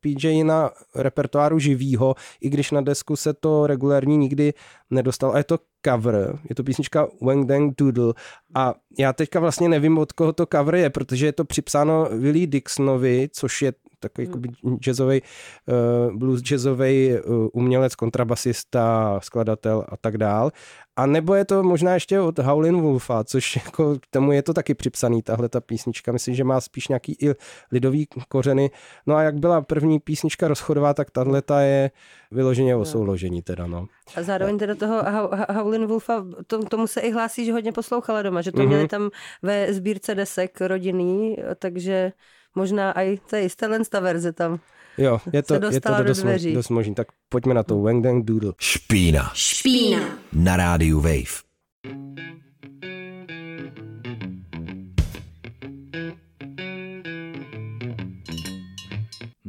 PJ 0.00 0.44
na 0.44 0.70
repertoáru 0.94 1.58
živýho, 1.58 2.14
i 2.40 2.50
když 2.50 2.70
na 2.70 2.80
desku 2.80 3.16
se 3.16 3.34
to 3.34 3.66
regulární 3.66 4.16
nikdy 4.16 4.54
nedostal. 4.94 5.32
A 5.32 5.38
je 5.38 5.44
to 5.44 5.58
cover, 5.86 6.38
je 6.48 6.54
to 6.54 6.64
písnička 6.64 7.06
Wang 7.22 7.46
Dang 7.46 7.74
Doodle 7.76 8.14
a 8.54 8.74
já 8.98 9.12
teďka 9.12 9.40
vlastně 9.40 9.68
nevím, 9.68 9.98
od 9.98 10.12
koho 10.12 10.32
to 10.32 10.46
cover 10.46 10.74
je, 10.74 10.90
protože 10.90 11.26
je 11.26 11.32
to 11.32 11.44
připsáno 11.44 12.08
Willie 12.12 12.46
Dixonovi, 12.46 13.28
což 13.32 13.62
je 13.62 13.72
takový 14.00 14.28
hmm. 14.64 14.76
jazzový, 14.76 15.22
uh, 15.22 16.16
blues 16.16 16.42
jazzový 16.42 17.10
uh, 17.12 17.48
umělec, 17.52 17.94
kontrabasista, 17.94 19.18
skladatel 19.22 19.84
a 19.88 19.96
tak 19.96 20.18
dál. 20.18 20.50
A 20.96 21.06
nebo 21.06 21.34
je 21.34 21.44
to 21.44 21.62
možná 21.62 21.94
ještě 21.94 22.20
od 22.20 22.38
Howlin 22.38 22.80
Wolfa, 22.80 23.24
což 23.24 23.56
jako 23.56 23.98
k 23.98 24.06
tomu 24.10 24.32
je 24.32 24.42
to 24.42 24.54
taky 24.54 24.74
připsaný, 24.74 25.22
tahle 25.22 25.48
ta 25.48 25.60
písnička. 25.60 26.12
Myslím, 26.12 26.34
že 26.34 26.44
má 26.44 26.60
spíš 26.60 26.88
nějaký 26.88 27.16
i 27.20 27.34
lidový 27.72 28.08
kořeny. 28.28 28.70
No 29.06 29.14
a 29.14 29.22
jak 29.22 29.34
byla 29.34 29.60
první 29.60 30.00
písnička 30.00 30.48
rozchodová, 30.48 30.94
tak 30.94 31.10
tahle 31.10 31.42
ta 31.42 31.60
je 31.60 31.90
vyloženě 32.30 32.76
o 32.76 32.84
souložení 32.84 33.42
teda, 33.42 33.66
no. 33.66 33.86
A 34.16 34.22
zároveň 34.22 34.58
teda 34.58 34.74
toho 34.74 35.02
Howlin 35.50 35.86
Wolfa, 35.86 36.24
to, 36.46 36.64
tomu 36.64 36.86
se 36.86 37.00
i 37.00 37.12
hlásí, 37.12 37.44
že 37.44 37.52
hodně 37.52 37.72
poslouchala 37.72 38.22
doma, 38.22 38.42
že 38.42 38.52
to 38.52 38.58
mm-hmm. 38.58 38.66
měli 38.66 38.88
tam 38.88 39.10
ve 39.42 39.74
sbírce 39.74 40.14
desek 40.14 40.60
rodinný, 40.60 41.36
takže 41.58 42.12
možná 42.54 43.00
i 43.00 43.18
to 43.30 43.36
je 43.36 43.48
ta 43.90 44.00
verze 44.00 44.32
tam. 44.32 44.60
Jo, 44.98 45.20
je 45.32 45.42
to, 45.42 45.54
je 45.54 45.60
to 45.60 45.66
dost, 45.66 45.80
do 45.98 46.54
dost 46.54 46.70
možný. 46.70 46.94
Tak 46.94 47.08
pojďme 47.28 47.54
na 47.54 47.62
to. 47.62 47.82
Wang 47.82 48.04
Dang 48.04 48.24
Doodle. 48.24 48.52
Špína. 48.58 49.30
Špína. 49.34 49.98
Na 50.32 50.56
rádiu 50.56 51.00
Wave. 51.00 51.42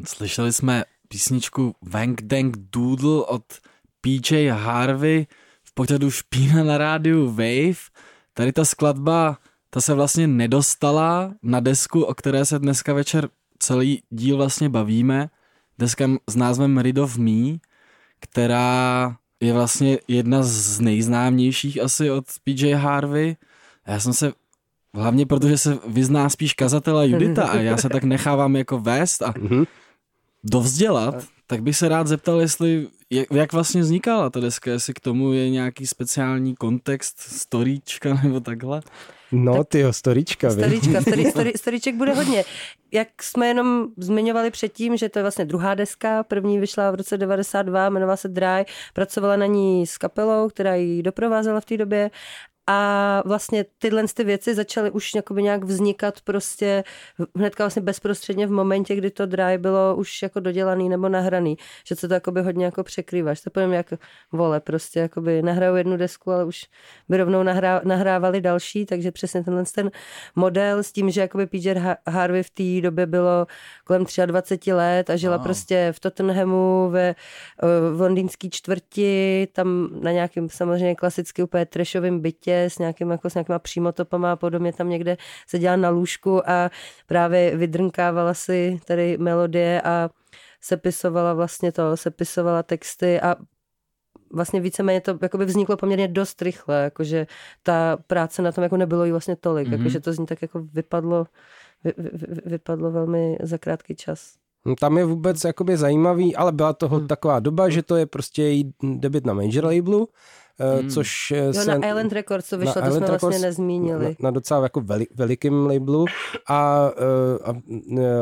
Slyšeli 0.05 0.53
jsme 0.53 0.83
písničku 1.07 1.75
Wang 1.81 2.21
Dang 2.21 2.57
Doodle 2.57 3.25
od 3.25 3.43
PJ 4.01 4.49
Harvey 4.49 5.27
v 5.63 5.73
pořadu 5.73 6.11
Špína 6.11 6.63
na 6.63 6.77
rádiu 6.77 7.31
Wave. 7.31 7.89
Tady 8.33 8.51
ta 8.51 8.65
skladba, 8.65 9.37
ta 9.69 9.81
se 9.81 9.93
vlastně 9.93 10.27
nedostala 10.27 11.33
na 11.43 11.59
desku, 11.59 12.03
o 12.03 12.13
které 12.13 12.45
se 12.45 12.59
dneska 12.59 12.93
večer 12.93 13.29
celý 13.59 14.01
díl 14.09 14.37
vlastně 14.37 14.69
bavíme. 14.69 15.29
Deska 15.77 16.09
s 16.29 16.35
názvem 16.35 16.77
Rid 16.77 16.97
of 16.97 17.17
Me, 17.17 17.57
která 18.19 19.15
je 19.39 19.53
vlastně 19.53 19.97
jedna 20.07 20.43
z 20.43 20.79
nejznámějších 20.79 21.81
asi 21.81 22.11
od 22.11 22.25
PJ 22.43 22.73
Harvey. 22.73 23.35
Já 23.87 23.99
jsem 23.99 24.13
se 24.13 24.33
Hlavně 24.95 25.25
protože 25.25 25.57
se 25.57 25.77
vyzná 25.87 26.29
spíš 26.29 26.53
kazatela 26.53 27.03
Judita 27.03 27.47
a 27.47 27.57
já 27.57 27.77
se 27.77 27.89
tak 27.89 28.03
nechávám 28.03 28.55
jako 28.55 28.79
vést 28.79 29.21
a 29.21 29.33
mhm. 29.39 29.63
dovzdělat, 30.43 31.25
tak 31.47 31.63
bych 31.63 31.77
se 31.77 31.89
rád 31.89 32.07
zeptal, 32.07 32.41
jestli, 32.41 32.87
jak, 33.09 33.27
jak 33.31 33.53
vlastně 33.53 33.81
vznikala 33.81 34.29
ta 34.29 34.39
deska, 34.39 34.71
jestli 34.71 34.93
k 34.93 34.99
tomu 34.99 35.33
je 35.33 35.49
nějaký 35.49 35.87
speciální 35.87 36.55
kontext, 36.55 37.19
storíčka 37.19 38.13
nebo 38.23 38.39
takhle. 38.39 38.81
No, 39.31 39.63
ty 39.63 39.79
jo, 39.79 39.93
storička. 39.93 40.51
Storička, 40.51 41.01
story, 41.01 41.31
story, 41.31 41.53
storiček 41.55 41.95
bude 41.95 42.13
hodně. 42.13 42.43
Jak 42.91 43.23
jsme 43.23 43.47
jenom 43.47 43.87
zmiňovali 43.97 44.51
předtím, 44.51 44.97
že 44.97 45.09
to 45.09 45.19
je 45.19 45.23
vlastně 45.23 45.45
druhá 45.45 45.75
deska, 45.75 46.23
první 46.23 46.59
vyšla 46.59 46.91
v 46.91 46.95
roce 46.95 47.17
92, 47.17 47.85
jmenovala 47.85 48.17
se 48.17 48.27
Dry, 48.27 48.65
pracovala 48.93 49.35
na 49.35 49.45
ní 49.45 49.87
s 49.87 49.97
kapelou, 49.97 50.49
která 50.49 50.75
ji 50.75 51.03
doprovázela 51.03 51.59
v 51.59 51.65
té 51.65 51.77
době 51.77 52.11
a 52.67 53.21
vlastně 53.25 53.65
tyhle 53.77 54.03
ty 54.13 54.23
věci 54.23 54.55
začaly 54.55 54.91
už 54.91 55.11
nějak 55.39 55.63
vznikat 55.63 56.21
prostě 56.21 56.83
hnedka 57.35 57.63
vlastně 57.63 57.81
bezprostředně 57.81 58.47
v 58.47 58.51
momentě, 58.51 58.95
kdy 58.95 59.11
to 59.11 59.25
dry 59.25 59.57
bylo 59.57 59.95
už 59.95 60.21
jako 60.21 60.39
dodělaný 60.39 60.89
nebo 60.89 61.09
nahraný, 61.09 61.57
že 61.87 61.95
se 61.95 62.07
to 62.07 62.13
jakoby 62.13 62.41
hodně 62.41 62.65
jako 62.65 62.83
překrýváš. 62.83 63.41
To 63.41 63.49
povím 63.49 63.73
jak 63.73 63.93
vole, 64.31 64.59
prostě 64.59 64.99
jakoby 64.99 65.41
nahrajou 65.41 65.75
jednu 65.75 65.97
desku, 65.97 66.31
ale 66.31 66.45
už 66.45 66.65
by 67.09 67.17
rovnou 67.17 67.43
nahrá, 67.43 67.81
nahrávali 67.83 68.41
další, 68.41 68.85
takže 68.85 69.11
přesně 69.11 69.43
tenhle 69.43 69.63
ten 69.75 69.91
model 70.35 70.83
s 70.83 70.91
tím, 70.91 71.09
že 71.09 71.21
jakoby 71.21 71.47
Peter 71.47 71.97
Harvey 72.07 72.43
v 72.43 72.49
té 72.49 72.81
době 72.81 73.05
bylo 73.05 73.47
kolem 73.83 74.05
23 74.25 74.73
let 74.73 75.09
a 75.09 75.15
žila 75.15 75.37
wow. 75.37 75.43
prostě 75.43 75.91
v 75.91 75.99
Tottenhamu 75.99 76.89
ve 76.89 77.09
eh, 77.09 77.15
v 77.95 78.01
londýnské 78.01 78.49
čtvrti, 78.49 79.47
tam 79.51 79.89
na 80.01 80.11
nějakém 80.11 80.49
samozřejmě 80.49 80.95
klasicky 80.95 81.43
úplně 81.43 81.65
trashovém 81.65 82.19
bytě 82.19 82.54
s, 82.63 82.79
nějakým, 82.79 83.11
jako, 83.11 83.29
s 83.29 83.33
nějakýma 83.33 83.59
přímotopama 83.59 84.31
a 84.31 84.35
podobně 84.35 84.73
tam 84.73 84.89
někde 84.89 85.17
seděla 85.47 85.75
na 85.75 85.89
lůžku 85.89 86.49
a 86.49 86.71
právě 87.07 87.57
vydrnkávala 87.57 88.33
si 88.33 88.79
tady 88.85 89.17
melodie 89.17 89.81
a 89.81 90.09
sepisovala 90.61 91.33
vlastně 91.33 91.71
to, 91.71 91.97
sepisovala 91.97 92.63
texty 92.63 93.21
a 93.21 93.35
vlastně 94.33 94.61
víceméně 94.61 95.01
to 95.01 95.17
jakoby 95.21 95.45
vzniklo 95.45 95.77
poměrně 95.77 96.07
dost 96.07 96.41
rychle, 96.41 96.83
jakože 96.83 97.27
ta 97.63 97.97
práce 98.07 98.41
na 98.41 98.51
tom 98.51 98.63
jako 98.63 98.77
nebylo 98.77 99.05
jí 99.05 99.11
vlastně 99.11 99.35
tolik, 99.35 99.67
mm-hmm. 99.67 99.77
jakože 99.77 99.99
to 99.99 100.13
z 100.13 100.19
ní 100.19 100.25
tak 100.25 100.41
jako 100.41 100.59
vypadlo, 100.73 101.27
vy, 101.83 101.93
vy, 101.97 102.41
vypadlo 102.45 102.91
velmi 102.91 103.37
za 103.41 103.57
krátký 103.57 103.95
čas. 103.95 104.33
No, 104.65 104.75
tam 104.75 104.97
je 104.97 105.05
vůbec 105.05 105.43
jakoby 105.43 105.77
zajímavý, 105.77 106.35
ale 106.35 106.51
byla 106.51 106.73
toho 106.73 106.97
hmm. 106.97 107.07
taková 107.07 107.39
doba, 107.39 107.69
že 107.69 107.83
to 107.83 107.95
je 107.95 108.05
prostě 108.05 108.43
její 108.43 108.73
debit 108.83 109.25
na 109.25 109.33
major 109.33 109.65
labelu 109.65 110.07
hmm. 110.59 110.89
což 110.89 111.31
jo, 111.31 111.53
se... 111.53 111.65
na 111.65 111.87
Island 111.87 112.11
Records, 112.11 112.47
co 112.47 112.57
vyšlo, 112.57 112.73
to 112.73 112.79
Island 112.79 112.97
jsme 112.97 113.05
Records, 113.05 113.21
vlastně 113.21 113.47
nezmínili. 113.47 114.05
Na, 114.05 114.15
na 114.19 114.31
docela 114.31 114.63
jako 114.63 114.81
veli, 114.81 115.07
velikým 115.15 115.65
labelu 115.65 116.05
a, 116.49 116.89
eh, 116.97 117.43
a, 117.43 117.53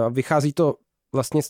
a 0.05 0.09
vychází 0.09 0.53
to 0.53 0.75
vlastně 1.13 1.41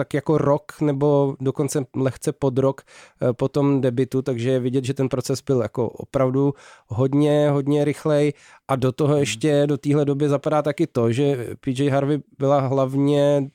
tak 0.00 0.14
jako 0.14 0.38
rok 0.38 0.80
nebo 0.80 1.36
dokonce 1.40 1.84
lehce 1.96 2.32
pod 2.32 2.58
rok 2.58 2.80
eh, 2.82 3.32
po 3.32 3.48
tom 3.48 3.80
debitu, 3.80 4.22
takže 4.22 4.50
je 4.50 4.60
vidět, 4.60 4.84
že 4.84 4.94
ten 4.94 5.08
proces 5.08 5.40
byl 5.40 5.62
jako 5.62 5.88
opravdu 5.88 6.54
hodně, 6.86 7.50
hodně 7.50 7.84
rychlej 7.84 8.32
a 8.70 8.76
do 8.76 8.92
toho 8.92 9.10
hmm. 9.10 9.18
ještě 9.18 9.66
do 9.66 9.78
téhle 9.78 10.04
doby 10.04 10.28
zapadá 10.28 10.62
taky 10.62 10.86
to, 10.86 11.12
že 11.12 11.46
PJ 11.60 11.88
Harvey 11.88 12.18
byla 12.38 12.60
hlavně 12.60 13.50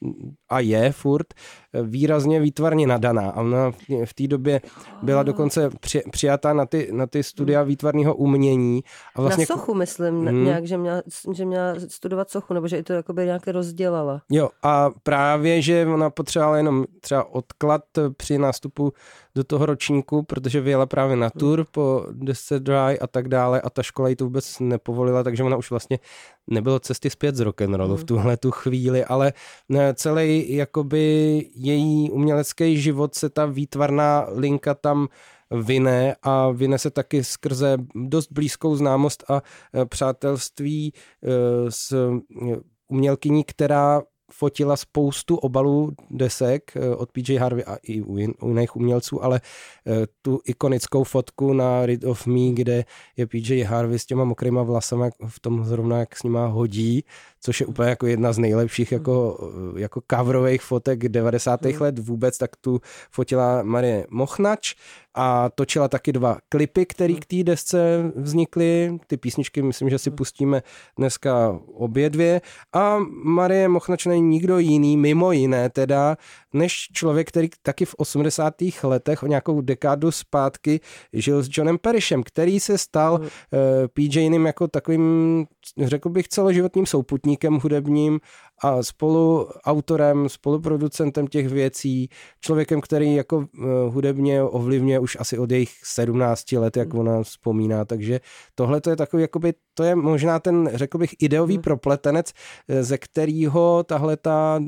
a 0.50 0.60
je 0.60 0.92
furt 0.92 1.34
výrazně 1.84 2.40
výtvarně 2.40 2.88
nadaná 2.88 3.30
a 3.30 3.42
ona 3.42 3.72
v 4.06 4.14
té 4.14 4.28
době 4.28 4.62
byla 5.02 5.24
dokonce 5.24 5.70
při, 5.80 6.02
přijatá 6.12 6.54
na 6.54 6.66
ty, 6.66 6.90
na 6.92 7.08
ty 7.08 7.24
studia 7.24 7.60
hmm. 7.60 7.68
výtvarného 7.68 8.16
umění. 8.16 8.84
A 9.16 9.22
vlastně, 9.22 9.46
na 9.50 9.56
sochu 9.56 9.74
myslím 9.74 10.28
hmm. 10.28 10.46
nějak, 10.46 10.68
že 10.68 10.78
měla, 10.78 11.02
že 11.34 11.46
měla 11.46 11.76
studovat 11.88 12.30
sochu, 12.30 12.54
nebo 12.54 12.68
že 12.68 12.78
i 12.78 12.84
to 12.84 12.94
jakoby 12.94 13.26
nějak 13.26 13.48
rozdělala. 13.48 14.22
Jo 14.32 14.50
a 14.64 14.90
právě, 15.04 15.62
že 15.62 15.86
ona 15.86 16.10
potřebovala 16.10 16.58
jenom 16.58 16.86
třeba 17.02 17.34
odklad 17.34 17.82
při 18.18 18.38
nástupu 18.38 18.94
do 19.36 19.44
toho 19.44 19.66
ročníku, 19.66 20.24
protože 20.24 20.62
vyjela 20.62 20.86
právě 20.86 21.16
na 21.16 21.30
tour 21.30 21.66
po 21.72 22.06
desce 22.12 22.60
Dry 22.60 23.00
a 23.02 23.08
tak 23.08 23.28
dále 23.28 23.62
a 23.62 23.70
ta 23.70 23.84
škola 23.84 24.10
jí 24.10 24.16
to 24.16 24.24
vůbec 24.24 24.60
nepovolila, 24.60 25.24
takže 25.24 25.44
ona 25.44 25.58
už 25.58 25.70
vlastně 25.70 26.00
nebylo 26.48 26.80
cesty 26.80 27.10
zpět 27.10 27.36
z 27.36 27.40
rock'n'rollu 27.40 27.96
v 27.96 28.00
mm. 28.00 28.06
tuhle 28.06 28.38
tu 28.38 28.52
chvíli, 28.52 29.06
ale 29.06 29.34
celý 29.94 30.56
jakoby 30.56 31.06
její 31.56 32.12
umělecký 32.12 32.78
život 32.78 33.16
se 33.16 33.30
ta 33.30 33.46
výtvarná 33.46 34.28
linka 34.36 34.74
tam 34.74 35.08
vyne 35.52 36.16
a 36.24 36.50
vyne 36.50 36.78
se 36.78 36.92
taky 36.92 37.24
skrze 37.24 37.78
dost 37.96 38.32
blízkou 38.32 38.76
známost 38.76 39.24
a 39.30 39.42
eh, 39.74 39.86
přátelství 39.86 40.94
eh, 40.94 41.28
s 41.70 42.12
umělkyní, 42.88 43.44
která 43.44 44.02
fotila 44.32 44.78
spoustu 44.78 45.36
obalů 45.36 45.92
desek 46.12 46.72
eh, 46.76 46.96
od 46.96 47.12
PJ 47.12 47.38
Harvey 47.38 47.64
a 47.68 47.76
i 47.84 48.02
u, 48.02 48.18
jiných 48.18 48.76
umělců, 48.76 49.24
ale 49.24 49.42
eh, 49.88 50.08
tu 50.22 50.40
ikonickou 50.46 51.04
fotku 51.04 51.54
na 51.54 51.86
Rid 51.86 52.04
of 52.04 52.28
Me, 52.28 52.52
kde 52.52 52.86
je 53.18 53.28
PJ 53.28 53.64
Harvey 53.64 54.00
s 54.00 54.06
těma 54.06 54.24
mokrýma 54.24 54.64
vlasama 54.64 55.10
v 55.28 55.40
tom 55.40 55.66
zrovna, 55.66 56.00
jak 56.00 56.18
s 56.18 56.24
nima 56.24 56.46
hodí, 56.46 57.04
což 57.46 57.60
je 57.60 57.66
úplně 57.66 57.90
jako 57.90 58.08
jedna 58.08 58.34
z 58.34 58.38
nejlepších 58.38 58.92
jako, 58.92 59.38
eh, 59.76 59.82
jako 59.82 60.02
coverových 60.12 60.62
fotek 60.62 61.10
90. 61.10 61.66
Hmm. 61.66 61.82
let 61.82 62.00
vůbec, 62.00 62.38
tak 62.38 62.56
tu 62.56 62.82
fotila 63.12 63.64
Marie 63.64 64.08
Mochnač 64.10 64.76
a 65.16 65.50
točila 65.56 65.88
taky 65.88 66.14
dva 66.14 66.38
klipy, 66.50 66.86
které 66.86 67.14
k 67.14 67.26
té 67.26 67.44
desce 67.44 68.12
vznikly. 68.16 68.98
Ty 69.08 69.18
písničky 69.18 69.62
myslím, 69.62 69.90
že 69.90 69.98
si 69.98 70.12
pustíme 70.12 70.62
dneska 70.98 71.60
obě 71.74 72.10
dvě. 72.10 72.42
A 72.74 72.98
Marie 73.24 73.68
Mochnač 73.68 74.06
není 74.06 74.22
nikdo 74.22 74.60
jiný, 74.60 74.98
mimo 74.98 75.32
jiné 75.32 75.70
teda, 75.70 76.18
než 76.54 76.90
člověk, 76.94 77.28
který 77.28 77.50
taky 77.62 77.86
v 77.86 77.96
80. 77.98 78.54
letech 78.84 79.24
o 79.24 79.28
nějakou 79.28 79.62
dekádu 79.62 80.12
zpátky 80.12 80.80
žil 81.14 81.44
s 81.44 81.50
Johnem 81.52 81.78
Parishem, 81.78 82.24
který 82.24 82.60
se 82.60 82.78
stal 82.78 83.18
mm. 83.18 83.24
uh, 83.24 83.30
eh, 83.54 83.88
PJním 83.88 84.46
jako 84.46 84.68
takovým, 84.68 85.46
řekl 85.84 86.10
bych, 86.10 86.28
celoživotním 86.28 86.86
souputníkem 86.86 87.35
hudebním 87.44 88.20
a 88.62 88.84
spolu 88.84 89.50
autorem, 89.66 90.30
spoluproducentem 90.30 91.28
těch 91.28 91.48
věcí, 91.48 92.10
člověkem, 92.42 92.82
který 92.82 93.16
jako 93.16 93.38
uh, 93.38 93.46
hudebně 93.94 94.44
ovlivňuje 94.44 95.00
už 95.00 95.18
asi 95.20 95.38
od 95.38 95.52
jejich 95.52 95.72
17 95.84 96.52
let, 96.52 96.78
jak 96.78 96.94
ona 96.94 97.24
vzpomíná, 97.24 97.86
takže 97.86 98.20
tohle 98.56 98.82
to 98.82 98.90
je 98.90 98.96
takový, 98.96 99.22
jakoby, 99.22 99.54
to 99.74 99.84
je 99.84 99.96
možná 99.96 100.40
ten, 100.40 100.70
řekl 100.74 100.98
bych, 100.98 101.16
ideový 101.20 101.54
hmm. 101.54 101.64
propletenec, 101.64 102.34
eh, 102.68 102.84
ze 102.84 102.98
kterého 102.98 103.84
tahle 103.84 104.18
ta 104.18 104.60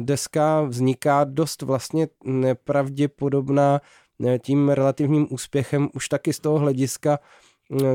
deska 0.00 0.62
vzniká 0.62 1.24
dost 1.24 1.62
vlastně 1.62 2.08
nepravděpodobná 2.24 3.80
eh, 4.26 4.38
tím 4.38 4.68
relativním 4.68 5.26
úspěchem 5.30 5.88
už 5.92 6.08
taky 6.08 6.32
z 6.32 6.40
toho 6.40 6.58
hlediska, 6.58 7.18
eh, 7.22 7.43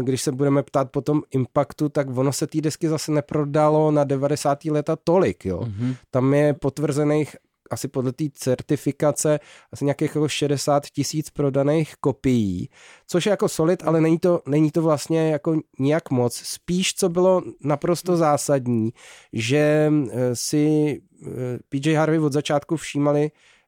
když 0.02 0.22
se 0.22 0.32
budeme 0.32 0.64
ptát 0.64 0.92
po 0.92 1.02
tom 1.02 1.22
impactu, 1.32 1.90
tak 1.90 2.18
ono 2.18 2.34
se 2.34 2.48
té 2.48 2.62
desky 2.62 2.90
zase 2.90 3.12
neprodalo 3.12 3.92
na 3.92 4.04
90. 4.04 4.66
leta 4.66 4.96
tolik. 4.96 5.46
Jo. 5.46 5.60
Mm-hmm. 5.60 5.96
Tam 6.12 6.34
je 6.34 6.54
potvrzených 6.54 7.36
asi 7.72 7.88
podle 7.88 8.12
té 8.12 8.24
certifikace 8.34 9.40
asi 9.74 9.86
nějakých 9.86 10.16
jako 10.16 10.28
60 10.28 10.86
tisíc 10.86 11.30
prodaných 11.30 11.96
kopií, 12.00 12.70
což 13.08 13.26
je 13.26 13.30
jako 13.30 13.50
solid, 13.50 13.84
ale 13.84 14.02
není 14.02 14.20
to, 14.20 14.42
není 14.48 14.72
to 14.72 14.82
vlastně 14.82 15.32
jako 15.32 15.60
nijak 15.80 16.10
moc. 16.10 16.36
Spíš, 16.36 16.94
co 16.94 17.10
bylo 17.10 17.44
naprosto 17.64 18.18
zásadní, 18.18 18.94
že 19.34 19.92
eh, 20.12 20.36
si 20.36 20.98
eh, 21.28 21.30
PJ 21.70 21.94
Harvey 21.94 22.20
od 22.20 22.34
začátku 22.34 22.78
všímali 22.78 23.32
Eh, 23.32 23.59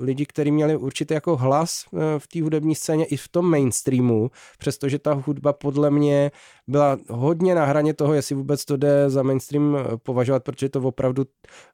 lidi, 0.00 0.26
kteří 0.26 0.50
měli 0.50 0.76
určitě 0.76 1.14
jako 1.14 1.36
hlas 1.36 1.84
eh, 1.94 2.18
v 2.18 2.26
té 2.26 2.42
hudební 2.42 2.74
scéně 2.74 3.04
i 3.04 3.16
v 3.16 3.28
tom 3.28 3.50
mainstreamu, 3.50 4.30
přestože 4.58 4.98
ta 4.98 5.12
hudba 5.12 5.52
podle 5.52 5.90
mě 5.90 6.30
byla 6.66 6.98
hodně 7.10 7.54
na 7.54 7.64
hraně 7.64 7.94
toho, 7.94 8.14
jestli 8.14 8.34
vůbec 8.34 8.64
to 8.64 8.76
jde 8.76 9.10
za 9.10 9.22
mainstream 9.22 9.76
eh, 9.76 9.96
považovat, 9.96 10.44
protože 10.44 10.68
to 10.68 10.80
opravdu 10.80 11.24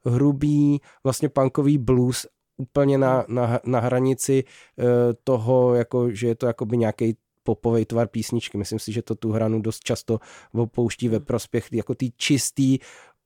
hrubý 0.04 0.80
vlastně 1.04 1.28
punkový 1.28 1.78
blues 1.78 2.26
úplně 2.56 2.98
na, 2.98 3.24
na, 3.28 3.60
na 3.64 3.80
hranici 3.80 4.44
toho, 5.24 5.74
jako, 5.74 6.10
že 6.10 6.28
je 6.28 6.34
to 6.34 6.46
jakoby 6.46 6.76
nějaký 6.76 7.16
popový 7.42 7.84
tvar 7.84 8.08
písničky. 8.08 8.58
Myslím 8.58 8.78
si, 8.78 8.92
že 8.92 9.02
to 9.02 9.14
tu 9.14 9.32
hranu 9.32 9.62
dost 9.62 9.80
často 9.84 10.18
opouští 10.52 11.08
ve 11.08 11.20
prospěch 11.20 11.72
jako 11.72 11.94
ty 11.94 12.12
čistý 12.16 12.78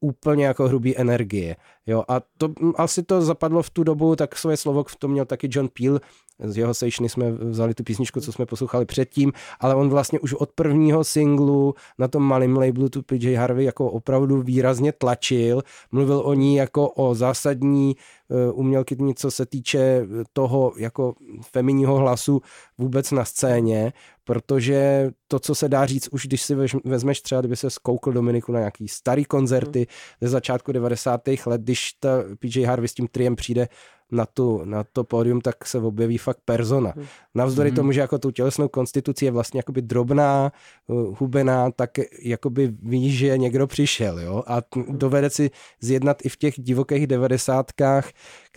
úplně 0.02 0.46
jako 0.46 0.68
hrubý 0.68 0.98
energie. 0.98 1.56
Jo, 1.86 2.04
a 2.08 2.20
to 2.38 2.48
asi 2.76 3.02
to 3.02 3.22
zapadlo 3.22 3.62
v 3.62 3.70
tu 3.70 3.84
dobu, 3.84 4.16
tak 4.16 4.36
svoje 4.36 4.56
slovo 4.56 4.84
v 4.84 4.96
tom 4.96 5.10
měl 5.10 5.24
taky 5.24 5.48
John 5.50 5.68
Peel, 5.68 6.00
z 6.44 6.56
jeho 6.56 6.74
sejšny 6.74 7.08
jsme 7.08 7.32
vzali 7.32 7.74
tu 7.74 7.84
písničku, 7.84 8.20
co 8.20 8.32
jsme 8.32 8.46
poslouchali 8.46 8.84
předtím, 8.84 9.32
ale 9.60 9.74
on 9.74 9.88
vlastně 9.88 10.20
už 10.20 10.34
od 10.34 10.52
prvního 10.52 11.04
singlu 11.04 11.74
na 11.98 12.08
tom 12.08 12.22
malém 12.22 12.56
labelu 12.56 12.88
tu 12.88 13.02
PJ 13.02 13.34
Harvey 13.34 13.64
jako 13.64 13.90
opravdu 13.90 14.42
výrazně 14.42 14.92
tlačil, 14.92 15.62
mluvil 15.92 16.22
o 16.24 16.34
ní 16.34 16.56
jako 16.56 16.88
o 16.88 17.14
zásadní 17.14 17.96
uh, 18.28 18.58
umělkyni, 18.58 19.14
co 19.14 19.30
se 19.30 19.46
týče 19.46 20.06
toho 20.32 20.72
jako 20.76 21.14
feminního 21.52 21.96
hlasu 21.96 22.40
vůbec 22.78 23.10
na 23.10 23.24
scéně, 23.24 23.92
protože 24.24 25.10
to, 25.28 25.38
co 25.38 25.54
se 25.54 25.68
dá 25.68 25.86
říct, 25.86 26.08
už 26.12 26.26
když 26.26 26.42
si 26.42 26.54
vezmeš 26.84 27.20
třeba, 27.20 27.40
kdyby 27.40 27.56
se 27.56 27.70
zkoukl 27.70 28.12
Dominiku 28.12 28.52
na 28.52 28.58
nějaký 28.58 28.88
starý 28.88 29.24
koncerty 29.24 29.86
ze 30.20 30.28
začátku 30.28 30.72
90. 30.72 31.20
let, 31.46 31.60
když 31.72 31.92
ta 31.92 32.08
PJ 32.38 32.64
Harvey 32.64 32.88
s 32.88 32.94
tím 32.94 33.08
triem 33.08 33.36
přijde 33.36 33.68
na, 34.12 34.26
tu, 34.26 34.64
na 34.64 34.84
to 34.92 35.04
pódium, 35.04 35.40
tak 35.40 35.66
se 35.66 35.78
objeví 35.78 36.18
fakt 36.18 36.38
persona. 36.44 36.92
Hmm. 36.96 37.06
Navzdory 37.34 37.68
hmm. 37.68 37.76
tomu, 37.76 37.92
že 37.92 38.00
jako 38.00 38.18
tu 38.18 38.30
tělesnou 38.30 38.68
konstituci 38.68 39.24
je 39.24 39.30
vlastně 39.30 39.58
jakoby 39.58 39.82
drobná, 39.82 40.52
uh, 40.86 41.18
hubená, 41.18 41.70
tak 41.70 41.90
jakoby 42.22 42.72
ví, 42.82 43.12
že 43.12 43.38
někdo 43.38 43.66
přišel, 43.66 44.20
jo, 44.20 44.42
a 44.46 44.62
dovede 44.88 45.30
si 45.30 45.50
zjednat 45.80 46.26
i 46.26 46.28
v 46.28 46.36
těch 46.36 46.54
divokých 46.56 47.06
devadesátkách, 47.06 48.10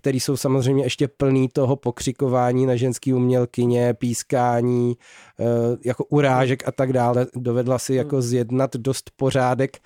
který 0.05 0.19
jsou 0.19 0.37
samozřejmě 0.37 0.83
ještě 0.83 1.07
plný 1.07 1.49
toho 1.49 1.75
pokřikování 1.75 2.65
na 2.65 2.75
ženský 2.75 3.13
umělkyně, 3.13 3.93
pískání, 3.93 4.97
uh, 5.39 5.45
jako 5.85 6.05
urážek 6.05 6.67
a 6.67 6.71
tak 6.71 6.93
dále. 6.93 7.27
Dovedla 7.35 7.79
si 7.79 7.95
jako 7.95 8.21
zjednat 8.21 8.75
dost 8.75 9.11
pořádek 9.15 9.77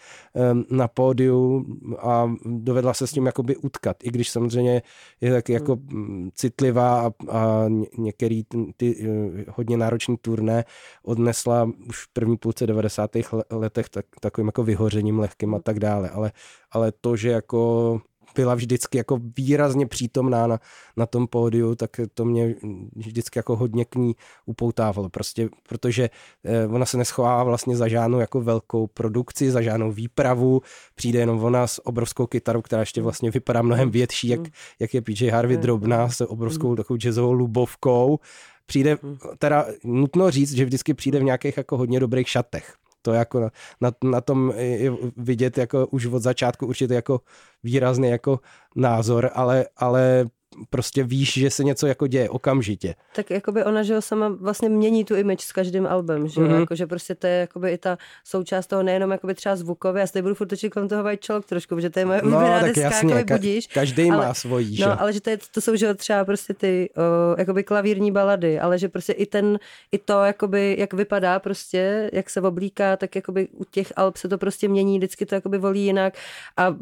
um, 0.51 0.65
na 0.71 0.88
pódiu 0.88 1.65
a 1.99 2.31
dovedla 2.45 2.93
se 2.93 3.07
s 3.07 3.11
tím 3.11 3.25
jakoby 3.25 3.55
utkat, 3.55 3.97
i 4.03 4.11
když 4.11 4.29
samozřejmě 4.29 4.81
je 5.21 5.31
taky 5.31 5.53
jako 5.53 5.75
mm, 5.75 6.29
citlivá 6.35 7.01
a, 7.01 7.11
a 7.29 7.65
některý 7.97 8.43
ty 8.77 8.95
eh, 9.03 9.45
hodně 9.49 9.77
náročný 9.77 10.17
turné 10.21 10.65
odnesla 11.03 11.71
už 11.89 12.03
v 12.03 12.13
první 12.13 12.38
půlce 12.38 12.67
90. 12.67 13.11
letech 13.51 13.89
tak, 13.89 14.05
takovým 14.21 14.47
jako 14.47 14.63
vyhořením 14.63 15.19
lehkým 15.19 15.55
a 15.55 15.59
tak 15.59 15.79
dále, 15.79 16.09
ale, 16.09 16.31
ale 16.71 16.91
to, 17.01 17.15
že 17.15 17.29
jako 17.29 18.01
byla 18.36 18.55
vždycky 18.55 18.98
jako 18.98 19.19
výrazně 19.38 19.88
přítomná 19.88 20.48
na, 20.48 20.59
na 20.98 21.05
tom 21.05 21.27
pódiu, 21.27 21.75
tak 21.75 22.00
to 22.13 22.25
mě 22.25 22.55
vždycky 22.95 23.39
jako 23.39 23.55
hodně 23.55 23.86
k 23.86 23.95
ní 23.95 24.15
upoutávalo, 24.45 25.09
prostě, 25.09 25.50
protože 25.69 26.09
eh, 26.43 26.67
ona 26.67 26.86
se 26.86 26.98
neschovává 26.98 27.43
vlastně 27.43 27.77
za 27.77 27.88
žádnou 27.88 28.19
jako 28.19 28.41
velkou 28.41 28.88
produkci, 28.88 29.51
za 29.51 29.62
žádnou 29.62 29.91
výpravu, 29.91 30.62
přijde 30.95 31.19
jenom 31.19 31.43
ona 31.43 31.67
s 31.67 31.88
obrovskou 31.88 32.27
kytarou, 32.27 32.62
která 32.62 32.79
ještě 32.79 33.01
vlastně 33.01 33.31
vypadá 33.31 33.62
mnohem 33.62 33.91
větší, 33.91 34.27
jak, 34.27 34.41
jak 34.79 34.93
je 34.93 35.01
PJ 35.01 35.29
Harvey 35.29 35.57
drobná, 35.57 36.09
s 36.09 36.21
obrovskou 36.21 36.75
takovou 36.75 36.98
jazzovou 36.98 37.31
lubovkou, 37.31 38.19
přijde, 38.65 38.98
teda 39.38 39.65
nutno 39.83 40.31
říct, 40.31 40.53
že 40.53 40.65
vždycky 40.65 40.93
přijde 40.93 41.19
v 41.19 41.24
nějakých 41.24 41.57
jako 41.57 41.77
hodně 41.77 42.00
dobrých 42.00 42.29
šatech 42.29 42.75
to 43.01 43.14
jako 43.14 43.40
na, 43.40 43.50
na, 43.81 43.92
na 44.03 44.22
tom 44.22 44.53
je 44.57 44.92
vidět 45.18 45.57
jako 45.57 45.88
už 45.88 46.05
od 46.05 46.22
začátku 46.22 46.68
určitě 46.68 46.94
jako 46.94 47.22
výrazný 47.64 48.09
jako 48.09 48.40
názor, 48.75 49.29
ale, 49.33 49.66
ale 49.77 50.29
prostě 50.70 51.03
víš, 51.03 51.33
že 51.33 51.50
se 51.50 51.64
něco 51.64 51.88
jako 51.88 52.07
děje 52.07 52.29
okamžitě. 52.29 52.96
Tak 53.16 53.29
jakoby 53.29 53.64
ona, 53.64 53.83
že 53.83 53.96
ho 53.96 54.01
sama 54.01 54.29
vlastně 54.29 54.70
mění 54.70 55.05
tu 55.05 55.16
image 55.16 55.42
s 55.42 55.51
každým 55.51 55.88
albem, 55.88 56.27
že 56.27 56.42
mm-hmm. 56.42 56.59
jako, 56.59 56.75
že 56.75 56.88
prostě 56.88 57.16
to 57.16 57.27
je 57.27 57.33
jakoby 57.33 57.72
i 57.72 57.77
ta 57.77 57.98
součást 58.24 58.68
toho 58.68 58.83
nejenom 58.83 59.12
jakoby 59.12 59.33
třeba 59.35 59.55
zvukově, 59.55 60.00
já 60.00 60.07
se 60.07 60.22
budu 60.22 60.35
furt 60.35 60.48
točit 60.48 60.74
kolem 60.74 60.90
toho 60.90 61.03
White 61.03 61.25
Chalk 61.25 61.46
trošku, 61.46 61.75
protože 61.75 61.90
to 61.90 62.00
je 62.00 62.05
moje 62.05 62.22
no, 62.24 62.40
tak 62.40 62.64
deska, 62.64 62.81
jasně, 62.81 63.14
jakoby 63.14 63.33
budíš. 63.33 63.68
Každý 63.68 64.12
ale, 64.12 64.25
má 64.25 64.33
svojí, 64.33 64.75
že? 64.75 64.85
No, 64.85 65.01
ale 65.01 65.14
že 65.14 65.22
to, 65.22 65.29
je, 65.29 65.38
to 65.53 65.62
jsou, 65.62 65.75
že 65.75 65.94
třeba 65.94 66.25
prostě 66.25 66.53
ty 66.53 66.90
o, 66.98 67.40
jakoby 67.40 67.64
klavírní 67.64 68.12
balady, 68.12 68.59
ale 68.59 68.79
že 68.79 68.90
prostě 68.90 69.14
i 69.14 69.25
ten, 69.25 69.59
i 69.92 69.98
to, 69.98 70.24
jakoby, 70.24 70.75
jak 70.79 70.94
vypadá 70.94 71.40
prostě, 71.40 72.09
jak 72.14 72.29
se 72.29 72.42
oblíká, 72.42 72.98
tak 72.98 73.16
jakoby 73.16 73.48
u 73.51 73.64
těch 73.64 73.94
alb 73.96 74.18
se 74.18 74.29
to 74.29 74.38
prostě 74.38 74.68
mění, 74.68 74.98
vždycky 74.98 75.25
to 75.25 75.35
jakoby 75.35 75.57
volí 75.57 75.85
jinak 75.85 76.14
a 76.57 76.75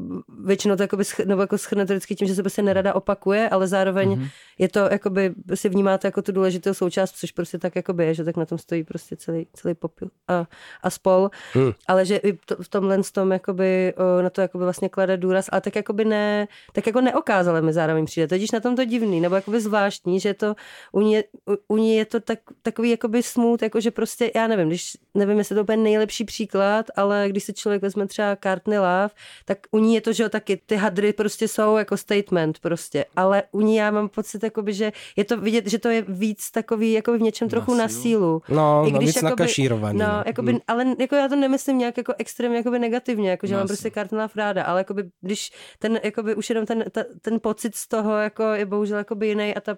většinou 0.43 0.75
to 0.75 0.84
jakoby, 0.84 1.03
nebo 1.25 1.41
jako 1.41 1.58
schrne 1.58 1.86
to 1.86 1.93
vždycky 1.93 2.15
tím, 2.15 2.27
že 2.27 2.36
se 2.36 2.43
prostě 2.43 2.62
nerada 2.62 2.95
opakuje, 2.95 3.49
ale 3.57 3.67
zároveň 3.67 4.09
mm-hmm. 4.13 4.29
je 4.57 4.69
to, 4.69 4.79
jakoby, 4.79 5.33
si 5.53 5.69
vnímáte 5.69 6.07
jako 6.07 6.21
tu 6.21 6.31
důležitou 6.31 6.73
součást, 6.73 7.17
což 7.17 7.31
prostě 7.31 7.57
tak 7.57 7.75
jakoby 7.75 8.05
je, 8.05 8.13
že 8.13 8.23
tak 8.23 8.37
na 8.37 8.45
tom 8.45 8.57
stojí 8.57 8.83
prostě 8.83 9.15
celý, 9.15 9.47
celý 9.53 9.73
popil 9.73 10.09
a, 10.27 10.45
a 10.83 10.89
spol, 10.89 11.29
mm. 11.55 11.71
ale 11.87 12.05
že 12.05 12.17
i 12.17 12.33
to, 12.33 12.55
v 12.63 12.69
tomhle 12.69 12.97
tom 13.11 13.31
jakoby, 13.31 13.93
o, 13.97 14.21
na 14.21 14.29
to 14.29 14.41
jakoby 14.41 14.63
vlastně 14.63 14.89
klade 14.89 15.17
důraz, 15.17 15.49
ale 15.51 15.61
tak 15.61 15.75
jakoby 15.75 16.05
ne, 16.05 16.47
tak 16.73 16.87
jako 16.87 17.01
neokázale 17.01 17.61
mi 17.61 17.73
zároveň 17.73 18.05
přijde, 18.05 18.27
totiž 18.27 18.51
na 18.51 18.59
tom 18.59 18.75
to 18.75 18.85
divný, 18.85 19.21
nebo 19.21 19.35
jakoby 19.35 19.61
zvláštní, 19.61 20.19
že 20.19 20.33
to 20.33 20.55
u 20.91 21.01
ní, 21.01 21.19
u, 21.49 21.73
u 21.73 21.77
ní 21.77 21.95
je 21.95 22.05
to 22.05 22.19
tak, 22.19 22.39
takový 22.61 22.89
jakoby 22.89 23.23
smut, 23.23 23.61
jako 23.61 23.81
že 23.81 23.91
prostě, 23.91 24.31
já 24.35 24.47
nevím, 24.47 24.67
když, 24.67 24.97
nevím, 25.13 25.37
jestli 25.37 25.55
to 25.55 25.61
úplně 25.61 25.77
nejlepší 25.77 26.23
příklad, 26.25 26.85
ale 26.95 27.25
když 27.29 27.43
se 27.43 27.53
člověk 27.53 27.81
vezme 27.81 28.07
třeba 28.07 28.35
Courtney 28.35 28.77
Love, 28.77 29.09
tak 29.45 29.57
u 29.71 29.79
ní 29.79 29.95
je 29.95 30.01
to, 30.01 30.13
že 30.13 30.23
jo, 30.23 30.29
taky 30.29 30.57
ty 30.65 30.75
hadry 30.75 31.13
prostě 31.13 31.47
jsou 31.47 31.77
jako 31.77 31.97
statement 31.97 32.59
prostě, 32.59 33.05
ale 33.15 33.43
u 33.51 33.62
ní 33.62 33.75
já 33.75 33.91
mám 33.91 34.10
pocit, 34.10 34.43
jakoby, 34.43 34.73
že 34.73 34.91
je 35.15 35.25
to 35.25 35.38
vidět, 35.38 35.67
že 35.67 35.79
to 35.79 35.89
je 35.89 36.01
víc 36.07 36.51
takový 36.51 36.91
jako 36.91 37.13
v 37.17 37.21
něčem 37.21 37.49
trochu 37.49 37.73
na 37.73 37.88
sílu. 37.88 38.41
No, 38.49 38.83
I 38.88 38.91
no, 38.91 38.99
když, 38.99 38.99
no 38.99 38.99
víc 38.99 39.15
jakoby, 39.15 39.29
nakašírovaný. 39.29 39.99
No, 39.99 40.07
no, 40.07 40.23
jakoby, 40.25 40.51
hmm. 40.51 40.62
ale 40.67 40.95
jako 40.99 41.15
já 41.15 41.27
to 41.27 41.36
nemyslím 41.36 41.77
nějak 41.77 41.97
jako 41.97 42.13
extrémně 42.17 42.57
jakoby 42.57 42.79
negativně, 42.79 43.29
jako 43.29 43.47
že 43.47 43.53
no, 43.53 43.60
mám 43.60 43.67
prostě 43.67 43.89
kartná 43.89 44.27
fráda, 44.27 44.63
ale 44.63 44.79
jakoby, 44.79 45.03
když 45.21 45.51
ten, 45.79 45.99
jakoby, 46.03 46.36
už 46.36 46.49
jenom 46.49 46.65
ten, 46.65 46.83
ta, 46.91 47.03
ten 47.21 47.39
pocit 47.39 47.75
z 47.75 47.88
toho 47.88 48.17
jako 48.17 48.43
je 48.43 48.65
bohužel 48.65 48.97
jakoby 48.97 49.27
jiný 49.27 49.55
a 49.55 49.62
ta 49.62 49.77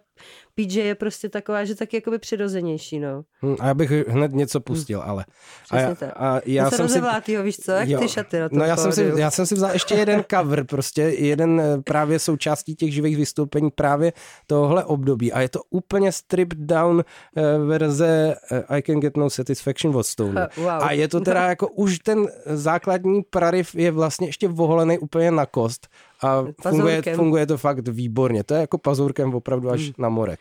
PJ 0.56 0.80
je 0.80 0.96
prostě 0.96 1.30
taková, 1.30 1.66
že 1.66 1.76
taky 1.76 1.98
jakoby 1.98 2.20
přirozenější, 2.20 3.00
no. 3.00 3.24
Hmm, 3.42 3.56
a 3.60 3.68
já 3.68 3.74
bych 3.74 3.92
hned 3.92 4.32
něco 4.32 4.60
pustil, 4.60 5.02
ale. 5.02 5.26
A, 5.72 5.80
já, 5.80 5.96
a 6.16 6.42
já 6.46 6.72
jsem 6.72 6.90
si... 6.90 7.02
Vlátýho, 7.02 7.44
víš 7.44 7.58
co, 7.58 7.72
jak 7.72 7.90
jo, 7.90 8.00
ty 8.00 8.08
šaty 8.08 8.40
na 8.40 8.50
No 8.52 8.66
já 8.66 8.78
jsem, 8.78 8.92
si, 8.92 9.12
já 9.16 9.32
jsem 9.32 9.46
si 9.46 9.56
vzal 9.56 9.72
ještě 9.74 9.96
jeden 9.96 10.24
cover, 10.32 10.64
prostě 10.64 11.02
jeden 11.02 11.62
eh, 11.62 11.82
právě 11.82 12.20
součástí 12.20 12.76
těch 12.76 12.94
živých 12.94 13.18
vystoupení 13.18 13.59
právě 13.76 14.14
tohle 14.48 14.84
období 14.84 15.34
a 15.34 15.42
je 15.42 15.50
to 15.50 15.62
úplně 15.70 16.12
stripped 16.12 16.60
down 16.60 17.04
eh, 17.36 17.58
verze 17.58 18.36
eh, 18.52 18.64
I 18.78 18.82
Can 18.82 19.00
Get 19.00 19.18
No 19.18 19.30
Satisfaction 19.30 19.96
od 19.96 20.06
Stone. 20.06 20.48
Uh, 20.58 20.64
wow. 20.64 20.84
A 20.84 20.92
je 20.92 21.08
to 21.08 21.20
teda 21.20 21.50
jako 21.50 21.68
už 21.68 22.00
ten 22.00 22.28
základní 22.46 23.22
prariv 23.30 23.76
je 23.76 23.92
vlastně 23.92 24.28
ještě 24.28 24.48
voholený 24.48 24.98
úplně 24.98 25.32
na 25.32 25.46
kost 25.46 25.88
a 26.22 26.46
funguje, 26.62 27.02
funguje 27.16 27.46
to 27.46 27.58
fakt 27.58 27.88
výborně. 27.88 28.44
To 28.44 28.54
je 28.54 28.62
jako 28.62 28.78
pazurkem 28.78 29.36
opravdu 29.36 29.70
až 29.70 29.82
hmm. 29.82 29.94
na 29.98 30.10
morek. 30.10 30.40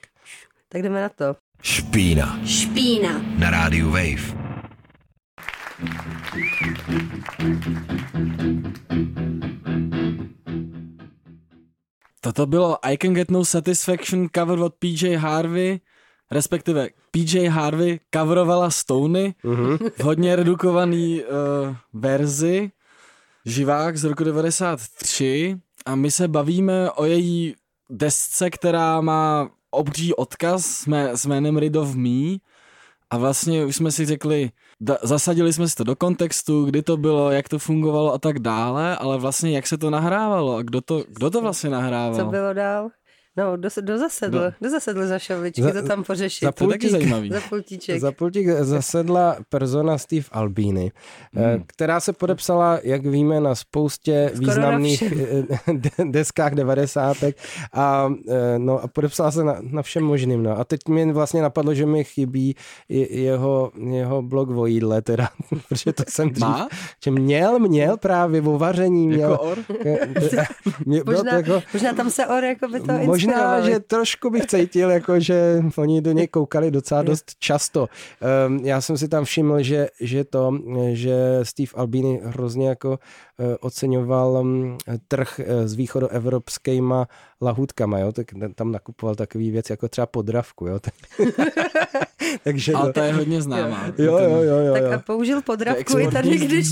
Tak 0.68 0.82
jdeme 0.82 1.02
na 1.02 1.08
to. 1.08 1.36
Špína. 1.62 2.38
Špína. 2.44 3.22
Na 3.38 3.50
rádiu 3.50 3.90
Wave. 3.90 4.48
Toto 12.20 12.46
bylo 12.46 12.86
I 12.86 12.98
Can 12.98 13.14
Get 13.14 13.30
No 13.30 13.44
Satisfaction 13.44 14.28
cover 14.36 14.58
od 14.58 14.74
PJ 14.74 15.16
Harvey, 15.16 15.80
respektive 16.30 16.88
PJ 17.10 17.48
Harvey 17.48 18.00
coverovala 18.14 18.70
Stony 18.70 19.34
mm-hmm. 19.44 19.90
v 19.96 20.00
hodně 20.00 20.36
redukovaný 20.36 21.22
uh, 21.22 21.76
verzi, 21.92 22.70
živák 23.44 23.96
z 23.96 24.04
roku 24.04 24.24
93 24.24 25.56
a 25.86 25.94
my 25.94 26.10
se 26.10 26.28
bavíme 26.28 26.90
o 26.90 27.04
její 27.04 27.54
desce, 27.90 28.50
která 28.50 29.00
má 29.00 29.50
obří 29.70 30.14
odkaz. 30.14 30.66
S, 30.66 30.86
mé, 30.86 31.16
s 31.16 31.26
jménem 31.26 31.56
Rid 31.56 31.76
of 31.76 31.94
Me. 31.94 32.36
A 33.10 33.18
vlastně 33.18 33.64
už 33.64 33.76
jsme 33.76 33.92
si 33.92 34.06
řekli, 34.06 34.50
da, 34.80 34.98
zasadili 35.02 35.52
jsme 35.52 35.68
si 35.68 35.76
to 35.76 35.84
do 35.84 35.96
kontextu, 35.96 36.64
kdy 36.64 36.82
to 36.82 36.96
bylo, 36.96 37.30
jak 37.30 37.48
to 37.48 37.58
fungovalo 37.58 38.12
a 38.12 38.18
tak 38.18 38.38
dále, 38.38 38.96
ale 38.96 39.18
vlastně 39.18 39.50
jak 39.50 39.66
se 39.66 39.78
to 39.78 39.90
nahrávalo 39.90 40.56
a 40.56 40.62
kdo 40.62 40.80
to, 40.80 41.04
kdo 41.08 41.30
to 41.30 41.40
vlastně 41.40 41.70
nahrával. 41.70 42.24
Co 42.24 42.24
bylo 42.24 42.52
dál? 42.52 42.90
No, 43.38 43.56
do, 43.56 43.68
do 43.80 43.98
zasedl, 43.98 44.38
No. 44.38 44.52
do 44.62 44.70
zasedl 44.70 45.06
za 45.06 45.18
šovičky, 45.18 45.62
Za- 45.62 45.72
to 45.72 45.82
tam 45.88 46.04
pořešit. 46.04 46.44
za 46.44 46.52
To 46.52 46.64
je 46.64 46.68
taky 46.68 46.78
pultík. 46.88 46.90
zajímavý. 47.00 47.30
za 47.30 47.40
pultíček. 47.48 48.00
Za 48.00 48.12
pultík 48.12 48.48
zasedla 48.48 49.36
persona 49.48 49.98
Steve 49.98 50.26
Albini, 50.32 50.92
hmm. 51.34 51.62
která 51.66 52.00
se 52.00 52.12
podepsala, 52.12 52.78
jak 52.82 53.06
víme, 53.06 53.40
na 53.40 53.54
spoustě 53.54 54.30
Skoro 54.34 54.46
na 54.46 54.52
významných 54.54 54.96
všem. 55.02 55.18
eh, 55.68 55.72
de- 55.72 56.04
deskách 56.10 56.52
devadesátek 56.54 57.36
a, 57.72 58.12
eh, 58.28 58.58
no, 58.58 58.82
a 58.82 58.88
podepsala 58.88 59.30
se 59.30 59.44
na, 59.44 59.56
na 59.62 59.82
všem 59.82 60.02
možným. 60.04 60.42
No. 60.42 60.58
A 60.58 60.64
teď 60.64 60.80
mi 60.88 61.12
vlastně 61.12 61.42
napadlo, 61.42 61.74
že 61.74 61.86
mi 61.86 62.04
chybí 62.04 62.54
jeho, 62.88 63.72
jeho 63.90 64.22
blog 64.22 64.50
o 64.50 64.66
jídle, 64.66 65.02
teda, 65.02 65.28
protože 65.68 65.92
to 65.92 66.02
jsem 66.08 66.30
dřív, 66.30 66.40
Má? 66.48 66.68
že 67.04 67.10
měl, 67.10 67.58
měl 67.58 67.96
právě 67.96 68.42
o 68.42 68.58
vaření, 68.58 69.08
měl, 69.08 69.30
Jako 69.30 69.42
or? 69.44 69.58
mě, 70.86 71.04
bylo 71.04 71.18
to 71.18 71.24
Možná, 71.24 71.36
jako, 71.36 71.62
možná 71.72 71.92
tam 71.92 72.10
se 72.10 72.26
or 72.26 72.44
jako 72.44 72.68
by 72.68 72.80
to 72.80 72.92
Možná, 72.92 73.27
inspirovali. 73.28 73.72
že 73.72 73.80
trošku 73.80 74.30
bych 74.30 74.46
cítil, 74.46 74.90
jako 74.90 75.20
že 75.20 75.62
oni 75.76 76.00
do 76.00 76.12
něj 76.12 76.28
koukali 76.28 76.70
docela 76.70 77.02
dost 77.02 77.34
často. 77.38 77.88
Um, 78.48 78.58
já 78.64 78.80
jsem 78.80 78.98
si 78.98 79.08
tam 79.08 79.24
všiml, 79.24 79.62
že, 79.62 79.88
že 80.00 80.24
to, 80.24 80.58
že 80.92 81.40
Steve 81.42 81.72
Albini 81.74 82.20
hrozně 82.24 82.68
jako 82.68 82.90
uh, 82.90 82.96
oceňoval 83.60 84.30
um, 84.30 84.78
trh 85.08 85.40
uh, 85.40 85.66
s 85.66 85.74
východoevropskýma 85.74 87.08
lahůdkama, 87.42 87.98
jo, 87.98 88.12
tak 88.12 88.26
tam 88.54 88.72
nakupoval 88.72 89.14
takový 89.14 89.50
věc 89.50 89.70
jako 89.70 89.88
třeba 89.88 90.06
podravku, 90.06 90.66
jo. 90.66 90.78
Tak, 90.88 90.94
takže 92.44 92.72
Ale 92.72 92.92
to, 92.92 93.00
je 93.00 93.12
hodně 93.12 93.42
známá. 93.42 93.86
jo, 93.98 94.18
jo, 94.18 94.42
jo, 94.42 94.58
jo, 94.58 94.72
Tak 94.72 94.92
a 94.92 94.98
použil 94.98 95.42
podravku 95.42 95.98
i 95.98 96.08
tady, 96.08 96.38
když... 96.38 96.66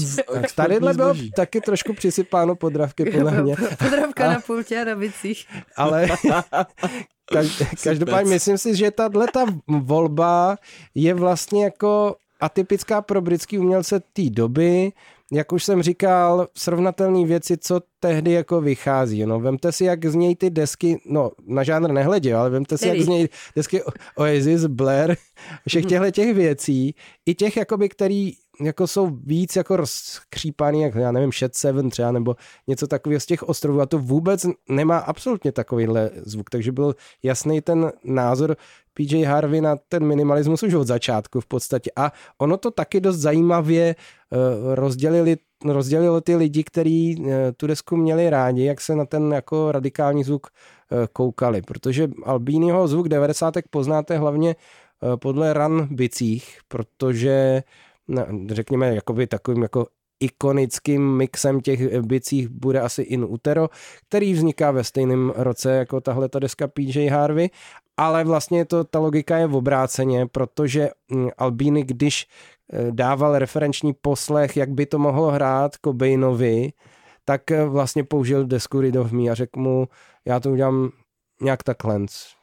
Tadyhle 0.54 0.94
bylo 0.94 1.14
taky 1.36 1.60
trošku 1.60 1.92
přisypáno 1.92 2.56
podravky 2.56 3.04
podle 3.04 3.42
mě. 3.42 3.56
Podravka 3.78 4.32
na 4.32 4.40
pultě 4.40 4.80
a 4.80 4.84
na 4.84 4.94
bicích. 4.94 5.46
ale 5.76 6.06
kaž- 7.32 7.82
každopádně 7.84 8.30
myslím 8.30 8.58
si, 8.58 8.76
že 8.76 8.90
tahle 8.90 9.26
ta 9.32 9.44
volba 9.68 10.56
je 10.94 11.14
vlastně 11.14 11.64
jako 11.64 12.16
atypická 12.40 13.02
pro 13.02 13.20
britský 13.20 13.58
umělce 13.58 14.00
té 14.00 14.30
doby, 14.30 14.92
jak 15.32 15.52
už 15.52 15.64
jsem 15.64 15.82
říkal, 15.82 16.48
srovnatelné 16.56 17.26
věci, 17.26 17.56
co 17.56 17.80
tehdy 18.00 18.32
jako 18.32 18.60
vychází. 18.60 19.26
No, 19.26 19.40
vemte 19.40 19.72
si, 19.72 19.84
jak 19.84 20.06
znějí 20.06 20.36
ty 20.36 20.50
desky, 20.50 21.00
no, 21.06 21.30
na 21.46 21.62
žánr 21.62 21.92
nehledě, 21.92 22.34
ale 22.34 22.50
vemte 22.50 22.78
si, 22.78 22.88
jak 22.88 22.94
Který? 22.94 23.04
znějí 23.04 23.28
desky 23.56 23.82
Oasis, 24.16 24.66
Blair, 24.66 25.16
všech 25.68 25.86
těchto 25.86 26.10
těch 26.10 26.34
věcí, 26.34 26.94
i 27.26 27.34
těch, 27.34 27.56
jakoby, 27.56 27.88
který 27.88 28.32
jako 28.60 28.86
jsou 28.86 29.06
víc 29.06 29.56
jako 29.56 29.76
rozkřípaný, 29.76 30.82
jak 30.82 30.94
já 30.94 31.12
nevím, 31.12 31.32
Shed 31.32 31.54
Seven 31.54 31.90
třeba, 31.90 32.12
nebo 32.12 32.36
něco 32.66 32.86
takového 32.86 33.20
z 33.20 33.26
těch 33.26 33.42
ostrovů 33.42 33.80
a 33.80 33.86
to 33.86 33.98
vůbec 33.98 34.46
nemá 34.68 34.98
absolutně 34.98 35.52
takovýhle 35.52 36.10
zvuk, 36.16 36.50
takže 36.50 36.72
byl 36.72 36.94
jasný 37.22 37.60
ten 37.60 37.92
názor 38.04 38.56
PJ 38.94 39.24
Harvey 39.24 39.60
na 39.60 39.76
ten 39.88 40.06
minimalismus 40.06 40.62
už 40.62 40.74
od 40.74 40.86
začátku 40.86 41.40
v 41.40 41.46
podstatě 41.46 41.90
a 41.96 42.12
ono 42.38 42.56
to 42.56 42.70
taky 42.70 43.00
dost 43.00 43.16
zajímavě 43.16 43.96
uh, 44.30 44.74
rozdělili 44.74 45.36
rozdělilo 45.64 46.20
ty 46.20 46.36
lidi, 46.36 46.64
kteří 46.64 47.16
uh, 47.18 47.26
tu 47.56 47.66
desku 47.66 47.96
měli 47.96 48.30
rádi, 48.30 48.64
jak 48.64 48.80
se 48.80 48.94
na 48.94 49.04
ten 49.04 49.32
jako 49.32 49.72
radikální 49.72 50.24
zvuk 50.24 50.46
uh, 50.46 50.98
koukali, 51.12 51.62
protože 51.62 52.08
Albínyho 52.24 52.88
zvuk 52.88 53.08
90. 53.08 53.54
poznáte 53.70 54.18
hlavně 54.18 54.56
podle 55.16 55.52
ran 55.52 55.88
bicích, 55.90 56.58
protože 56.68 57.62
řekněme, 58.50 58.94
jakoby 58.94 59.26
takovým 59.26 59.62
jako 59.62 59.86
ikonickým 60.20 61.16
mixem 61.16 61.60
těch 61.60 62.00
bicích 62.00 62.48
bude 62.48 62.80
asi 62.80 63.02
In 63.02 63.24
Utero, 63.24 63.68
který 64.08 64.32
vzniká 64.32 64.70
ve 64.70 64.84
stejném 64.84 65.32
roce 65.36 65.70
jako 65.70 66.00
tahle 66.00 66.28
ta 66.28 66.38
deska 66.38 66.68
PJ 66.68 67.08
Harvey, 67.08 67.50
ale 67.96 68.24
vlastně 68.24 68.64
to, 68.64 68.84
ta 68.84 68.98
logika 68.98 69.38
je 69.38 69.46
v 69.46 69.54
obráceně, 69.54 70.26
protože 70.26 70.90
mm, 71.10 71.28
Albini, 71.38 71.84
když 71.84 72.26
eh, 72.72 72.92
dával 72.92 73.38
referenční 73.38 73.92
poslech, 73.92 74.56
jak 74.56 74.70
by 74.70 74.86
to 74.86 74.98
mohlo 74.98 75.30
hrát 75.30 75.72
Cobainovi, 75.84 76.72
tak 77.24 77.50
eh, 77.50 77.64
vlastně 77.64 78.04
použil 78.04 78.46
desku 78.46 78.80
Rid 78.80 78.96
of 78.96 79.12
Me 79.12 79.30
a 79.30 79.34
řekl 79.34 79.60
mu, 79.60 79.88
já 80.24 80.40
to 80.40 80.50
udělám 80.50 80.90
nějak 81.40 81.62
takhle, 81.62 82.00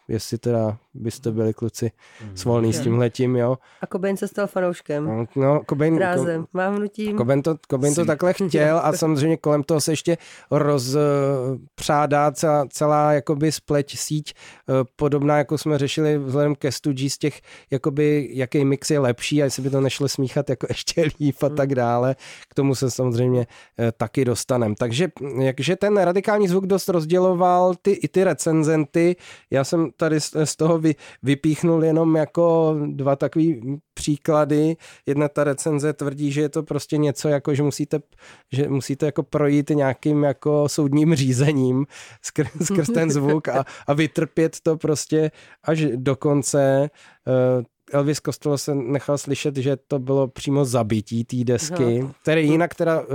jestli 0.07 0.37
teda 0.37 0.77
byste 0.93 1.31
byli 1.31 1.53
kluci 1.53 1.91
svolní 2.35 2.73
s 2.73 2.79
tímhletím, 2.79 3.35
jo. 3.35 3.57
A 3.81 3.87
Cobain 3.87 4.17
se 4.17 4.27
stal 4.27 4.47
fanouškem. 4.47 5.05
No, 5.05 5.25
No, 5.35 5.61
Cobain, 5.69 5.97
Rázem, 5.97 6.45
mávnutím. 6.53 7.17
Cobain 7.17 7.41
to, 7.41 7.55
Cobain 7.71 7.95
to 7.95 8.01
Si- 8.01 8.07
takhle 8.07 8.33
chtěl 8.33 8.77
a 8.83 8.93
samozřejmě 8.97 9.37
kolem 9.37 9.63
toho 9.63 9.81
se 9.81 9.91
ještě 9.91 10.17
rozpřádá 10.51 12.31
celá, 12.31 12.65
celá 12.69 13.13
jakoby 13.13 13.51
spleť 13.51 13.97
síť 13.97 14.33
eh, 14.33 14.73
podobná, 14.95 15.37
jako 15.37 15.57
jsme 15.57 15.77
řešili 15.77 16.17
vzhledem 16.17 16.55
ke 16.55 16.71
studii 16.71 17.09
z 17.09 17.17
těch, 17.17 17.41
jakoby, 17.71 18.29
jaký 18.31 18.65
mix 18.65 18.91
je 18.91 18.99
lepší 18.99 19.41
a 19.41 19.45
jestli 19.45 19.63
by 19.63 19.69
to 19.69 19.81
nešlo 19.81 20.07
smíchat 20.09 20.49
jako 20.49 20.67
ještě 20.69 21.05
líp 21.19 21.43
a 21.43 21.49
tak 21.49 21.75
dále. 21.75 22.15
K 22.49 22.53
tomu 22.53 22.75
se 22.75 22.91
samozřejmě 22.91 23.47
eh, 23.79 23.91
taky 23.91 24.25
dostanem. 24.25 24.75
Takže 24.75 25.07
jakže 25.39 25.75
ten 25.75 25.97
radikální 25.97 26.47
zvuk 26.47 26.67
dost 26.67 26.89
rozděloval 26.89 27.75
ty, 27.81 27.91
i 27.91 28.07
ty 28.07 28.23
recenzenty. 28.23 29.15
Já 29.51 29.63
jsem 29.63 29.91
tady 29.97 30.21
z, 30.21 30.35
z 30.43 30.55
toho 30.55 30.79
vy, 30.83 30.95
vypíchnul 31.23 31.83
jenom 31.83 32.15
jako 32.15 32.75
dva 32.85 33.15
takový 33.15 33.79
příklady. 33.93 34.75
Jedna 35.05 35.27
ta 35.27 35.43
recenze 35.43 35.93
tvrdí, 35.93 36.31
že 36.31 36.41
je 36.41 36.49
to 36.49 36.63
prostě 36.63 36.97
něco 36.97 37.29
jako, 37.29 37.55
že 37.55 37.63
musíte, 37.63 37.99
že 38.51 38.69
musíte 38.69 39.05
jako 39.05 39.23
projít 39.23 39.69
nějakým 39.69 40.23
jako 40.23 40.69
soudním 40.69 41.15
řízením 41.15 41.85
skrz, 42.21 42.49
skrz 42.63 42.89
ten 42.89 43.11
zvuk 43.11 43.47
a, 43.47 43.65
a 43.87 43.93
vytrpět 43.93 44.57
to 44.63 44.77
prostě 44.77 45.31
až 45.63 45.85
do 45.95 46.15
konce. 46.15 46.89
Eh, 47.27 47.63
Elvis 47.93 48.21
Costello 48.25 48.57
se 48.57 48.75
nechal 48.75 49.17
slyšet, 49.17 49.57
že 49.57 49.77
to 49.87 49.99
bylo 49.99 50.27
přímo 50.27 50.65
zabití 50.65 51.23
té 51.23 51.37
desky, 51.43 51.99
No. 51.99 52.11
které 52.21 52.41
jinak 52.41 52.75
teda 52.75 53.01
uh, 53.01 53.07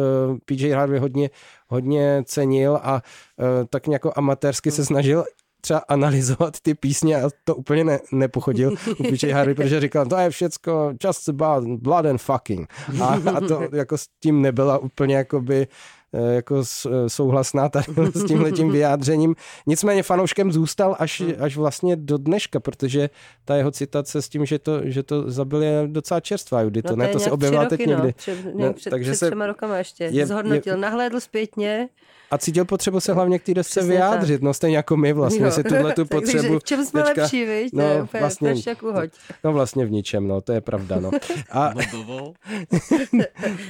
PJ 0.44 0.70
Harvey 0.70 0.98
hodně, 0.98 1.31
hodně 1.68 2.22
cenil 2.26 2.78
a 2.83 3.02
uh, 3.37 3.46
tak 3.70 3.87
nějak 3.87 4.02
amatérsky 4.18 4.70
se 4.70 4.85
snažil 4.85 5.24
třeba 5.60 5.82
analyzovat 5.88 6.60
ty 6.60 6.74
písně 6.74 7.22
a 7.22 7.30
to 7.44 7.54
úplně 7.56 7.84
ne, 7.84 7.98
nepochodil 8.12 8.74
u 8.98 9.02
PJ 9.02 9.30
Harvey, 9.30 9.54
protože 9.54 9.80
říkal, 9.80 10.06
to 10.06 10.16
je 10.16 10.30
všecko 10.30 10.92
just 11.04 11.28
about 11.28 11.64
blood 11.68 12.06
and 12.06 12.18
fucking. 12.18 12.72
A, 13.02 13.06
a 13.34 13.40
to 13.40 13.68
jako 13.72 13.98
s 13.98 14.06
tím 14.22 14.42
nebyla 14.42 14.78
úplně 14.78 15.16
jakoby 15.16 15.66
jako 16.12 16.64
s- 16.64 17.06
souhlasná 17.08 17.68
tady 17.68 17.86
s 18.14 18.24
tímhletím 18.24 18.70
vyjádřením. 18.70 19.34
Nicméně 19.66 20.02
fanouškem 20.02 20.52
zůstal 20.52 20.96
až, 20.98 21.22
až 21.38 21.56
vlastně 21.56 21.96
do 21.96 22.18
dneška, 22.18 22.60
protože 22.60 23.10
ta 23.44 23.56
jeho 23.56 23.70
citace 23.70 24.22
s 24.22 24.28
tím, 24.28 24.46
že 24.46 24.58
to, 24.58 24.80
že 24.84 25.02
to 25.02 25.30
zabil 25.30 25.62
je 25.62 25.82
docela 25.86 26.20
čerstvá, 26.20 26.60
Judy. 26.62 26.82
To, 26.82 26.90
No, 26.90 26.96
ne, 26.96 27.04
je 27.04 27.12
to 27.12 27.18
se 27.18 27.30
objevila 27.30 27.64
teď 27.64 27.80
roky, 27.80 27.90
někdy. 27.90 28.06
No, 28.06 28.12
před, 28.16 28.44
No, 28.44 28.66
no, 28.66 28.72
před, 28.72 28.90
takže 28.90 29.10
před 29.10 29.18
se- 29.18 29.26
třema 29.26 29.46
rokama 29.46 29.78
ještě. 29.78 30.04
je- 30.04 30.26
Zhodnotil, 30.26 30.74
je, 30.74 30.80
nahlédl 30.80 31.20
zpětně. 31.20 31.88
A 32.30 32.38
cítil 32.38 32.64
potřebu 32.64 33.00
se 33.00 33.12
hlavně 33.12 33.38
k 33.38 33.42
té 33.42 33.54
desce 33.54 33.70
Přesně 33.80 33.88
vyjádřit, 33.90 34.42
no 34.42 34.54
stejně 34.54 34.76
jako 34.76 34.96
my 34.96 35.12
vlastně, 35.12 35.44
Jo. 35.44 35.50
si 35.50 35.64
tuhle 35.64 35.92
tu 35.94 36.04
Takže 36.04 36.32
potřebu 36.32 36.58
v 36.58 36.64
čem 36.64 36.84
jsme 36.84 37.02
teďka- 37.02 37.22
lepší, 37.22 37.44
viď? 37.44 37.72
no, 37.72 37.82
to 37.84 37.88
je 37.90 38.02
úplně 38.02 38.20
vlastně- 38.20 38.54
jak 38.66 38.82
uhoď. 38.82 39.10
No 39.44 39.52
vlastně 39.52 39.86
v 39.86 39.90
ničem, 39.90 40.28
no, 40.28 40.40
to 40.40 40.52
je 40.52 40.60
pravda, 40.60 41.00
no. 41.00 41.10
A 41.50 41.72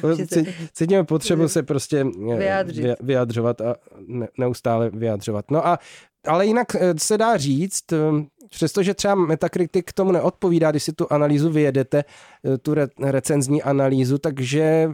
No 0.03 0.17
cítíme 0.73 1.05
potřebu 1.05 1.49
se 1.49 1.63
prostě 1.63 2.07
eh, 2.28 2.28
Vyjádřit. 2.37 2.85
vy- 2.85 2.95
vyjadřovat 3.01 3.61
a 3.61 3.75
ne, 4.07 4.29
neustále 4.39 4.91
vyjadřovat. 4.91 5.51
No 5.51 5.67
a 5.67 5.79
ale 6.27 6.47
jinak 6.47 6.75
eh, 6.75 6.95
se 6.99 7.19
dá 7.19 7.37
říct, 7.37 7.93
eh, 7.93 7.97
přestože 8.51 8.95
třeba 8.95 9.15
Metacritic 9.15 9.85
k 9.87 9.93
tomu 9.93 10.13
neodpovídá, 10.13 10.71
když 10.71 10.83
si 10.83 10.93
tu 10.93 11.13
analýzu 11.13 11.51
vyjedete, 11.51 12.05
eh, 12.45 12.59
tu 12.59 12.75
re, 12.75 12.87
recenzní 13.03 13.63
analýzu, 13.63 14.19
takže 14.19 14.91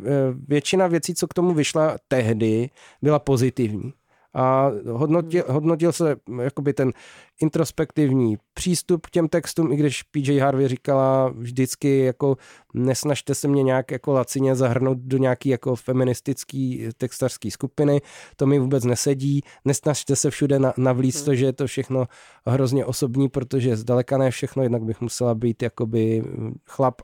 většina 0.49 0.87
věcí, 0.87 1.15
co 1.15 1.29
k 1.29 1.35
tomu 1.35 1.55
vyšla 1.55 1.97
tehdy, 2.09 2.71
byla 3.03 3.19
pozitivní. 3.19 3.93
A 4.35 4.71
hodnotil, 4.93 5.45
hodnotil 5.49 5.93
se 5.93 6.17
jakoby 6.43 6.73
ten 6.73 6.93
introspektivní 7.41 8.37
přístup 8.55 9.07
k 9.07 9.11
těm 9.11 9.29
textům, 9.29 9.73
i 9.73 9.77
když 9.77 10.03
PJ 10.03 10.39
Harvey 10.39 10.69
říkala 10.69 11.29
vždycky 11.29 11.99
jako 11.99 12.37
nesnažte 12.75 13.35
se 13.35 13.49
mě 13.49 13.63
nějak 13.63 13.91
jako 13.91 14.13
lacině 14.13 14.57
zahrnout 14.57 14.99
do 14.99 15.19
nějaký 15.19 15.49
jako 15.49 15.77
feministický 15.77 16.89
textařský 16.97 17.51
skupiny, 17.51 18.01
to 18.37 18.47
mi 18.47 18.59
vůbec 18.59 18.85
nesedí, 18.85 19.41
nesnažte 19.65 20.17
se 20.17 20.31
všude 20.31 20.59
na, 20.59 20.73
navlíct 20.77 21.25
to, 21.25 21.35
že 21.35 21.47
je 21.47 21.53
to 21.53 21.67
všechno 21.67 22.07
hrozně 22.47 22.85
osobní, 22.85 23.29
protože 23.29 23.77
zdaleka 23.77 24.19
ne 24.19 24.31
všechno, 24.31 24.63
jednak 24.63 24.83
bych 24.83 25.01
musela 25.01 25.35
být 25.35 25.63
jakoby 25.63 26.23
chlap 26.67 26.95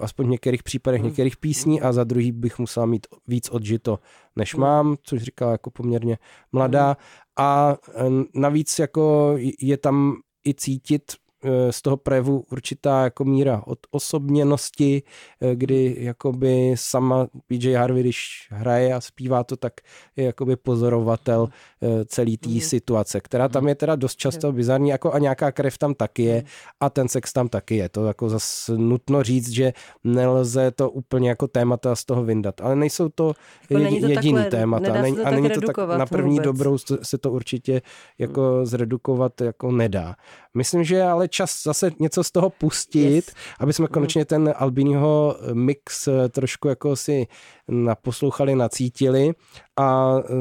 aspoň 0.00 0.26
v 0.26 0.30
některých 0.30 0.62
případech, 0.62 1.02
některých 1.02 1.36
písní 1.36 1.80
a 1.80 1.92
za 1.92 2.04
druhý 2.04 2.32
bych 2.32 2.58
musela 2.58 2.86
mít 2.86 3.06
víc 3.26 3.48
odžito, 3.50 3.98
než 4.36 4.54
mám, 4.54 4.96
což 5.02 5.22
říkala 5.22 5.52
jako 5.52 5.70
poměrně 5.70 6.18
mladá. 6.52 6.96
A 7.38 7.76
e, 7.94 8.04
navíc 8.34 8.78
jako 8.78 9.34
je 9.60 9.76
tam 9.76 10.16
i 10.46 10.54
cítit 10.54 11.12
eh, 11.12 11.29
z 11.70 11.82
toho 11.82 11.96
projevu 11.96 12.44
určitá 12.52 13.04
jako 13.04 13.24
míra 13.24 13.62
od 13.66 13.78
osobněnosti, 13.90 15.02
eh, 15.40 15.56
kdy 15.56 15.96
jakoby 15.98 16.72
sama 16.74 17.26
PJ 17.46 17.74
Harvey, 17.74 18.02
když 18.02 18.48
hraje 18.50 18.94
a 18.94 19.00
zpívá 19.00 19.44
to, 19.44 19.56
tak 19.56 19.72
je 20.16 20.24
jakoby 20.24 20.56
pozorovatel 20.56 21.48
eh, 21.82 22.04
celý 22.04 22.36
té 22.36 22.48
Mhm. 22.50 22.60
situace, 22.60 23.20
která 23.20 23.48
tam 23.48 23.68
je 23.68 23.74
teda 23.74 23.96
dost 23.96 24.16
často 24.16 24.52
bizarní, 24.52 24.88
jako 24.88 25.12
a 25.12 25.18
nějaká 25.18 25.52
krev 25.52 25.78
tam 25.78 25.94
taky 25.94 26.22
je 26.22 26.44
a 26.80 26.90
ten 26.90 27.08
sex 27.08 27.32
tam 27.32 27.48
taky 27.48 27.76
je. 27.76 27.88
To 27.88 28.06
jako 28.06 28.28
zas 28.28 28.70
nutno 28.76 29.22
říct, 29.22 29.48
že 29.50 29.72
nelze 30.04 30.70
to 30.70 30.90
úplně 30.90 31.28
jako 31.28 31.48
témata 31.48 31.94
z 31.96 32.04
toho 32.04 32.24
vyndat, 32.24 32.60
ale 32.60 32.76
nejsou 32.76 33.08
to 33.08 33.32
Jako 33.70 33.82
není 33.84 34.00
to 34.00 34.06
jediný 34.06 34.34
takhle- 34.34 34.50
témata. 34.50 34.92
nedá 34.92 35.04
se 35.08 35.14
to 35.22 35.26
a 35.26 35.30
není 35.30 35.50
to 35.50 35.60
tak 35.60 35.76
na 35.98 36.06
první 36.06 36.30
vůbec. 36.30 36.44
dobrou 36.44 36.78
se- 36.78 36.98
se 37.02 37.18
to 37.18 37.32
určitě 37.32 37.82
jako 38.18 38.66
zredukovat 38.66 39.40
jako 39.40 39.72
nedá. 39.72 40.16
Myslím, 40.56 40.84
že 40.84 40.96
je 40.96 41.04
ale 41.04 41.28
čas 41.28 41.62
zase 41.62 41.90
něco 42.00 42.24
z 42.24 42.30
toho 42.30 42.50
pustit, 42.50 43.14
Yes. 43.14 43.34
aby 43.60 43.72
jsme 43.72 43.86
konečně 43.86 44.24
ten 44.24 44.54
Albiniho 44.56 45.36
mix 45.52 46.08
eh, 46.08 46.28
trošku 46.28 46.68
jako 46.68 46.96
si 46.96 47.26
naposlouchali, 47.70 48.54
nacítili 48.54 49.32
a 49.76 50.16
eh, 50.18 50.32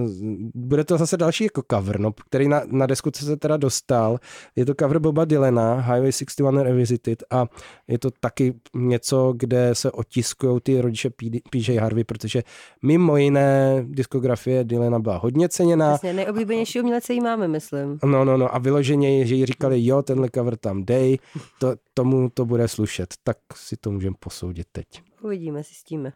bude 0.55 0.83
to 0.83 0.97
zase 0.97 1.17
další 1.17 1.43
jako 1.43 1.63
cover, 1.71 1.99
no, 1.99 2.11
který 2.25 2.47
na, 2.47 2.61
na 2.67 2.85
desku 2.85 3.09
se 3.15 3.37
teda 3.37 3.57
dostal. 3.57 4.19
Je 4.55 4.65
to 4.65 4.73
cover 4.79 4.99
Boba 4.99 5.25
Dylana, 5.25 5.73
Highway 5.73 6.11
61 6.11 6.63
Revisited 6.63 7.23
a 7.31 7.45
je 7.87 7.99
to 7.99 8.09
taky 8.19 8.53
něco, 8.75 9.33
kde 9.37 9.75
se 9.75 9.91
otiskují 9.91 10.59
ty 10.63 10.81
rodiče 10.81 11.09
PJ 11.49 11.77
Harvey, 11.77 12.03
protože 12.03 12.43
mimo 12.83 13.17
jiné 13.17 13.85
diskografie 13.87 14.63
Dylana 14.63 14.99
byla 14.99 15.17
hodně 15.17 15.49
ceněná. 15.49 15.93
Přesně, 15.93 16.13
nejoblíbenější 16.13 16.79
umělce 16.79 17.13
jí 17.13 17.21
máme, 17.21 17.47
myslím. 17.47 17.99
No, 18.05 18.25
no, 18.25 18.37
no 18.37 18.55
a 18.55 18.57
vyloženě, 18.57 19.25
že 19.25 19.35
jí 19.35 19.45
říkali, 19.45 19.85
jo, 19.85 20.01
tenhle 20.01 20.29
cover 20.35 20.57
tam 20.57 20.83
dej, 20.85 21.19
to, 21.59 21.75
tomu 21.93 22.29
to 22.29 22.45
bude 22.45 22.67
slušet, 22.67 23.13
tak 23.23 23.37
si 23.55 23.77
to 23.77 23.91
můžeme 23.91 24.15
posoudit 24.19 24.67
teď. 24.71 25.08
Uvidíme, 25.21 25.63
zjistíme. 25.63 26.13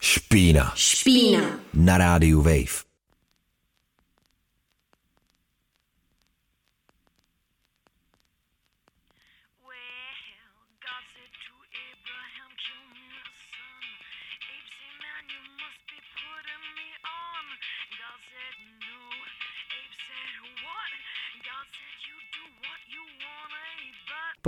Špína. 0.00 0.72
Špína. 0.76 1.60
Na 1.74 1.98
rádiu 1.98 2.42
Wave. 2.42 2.88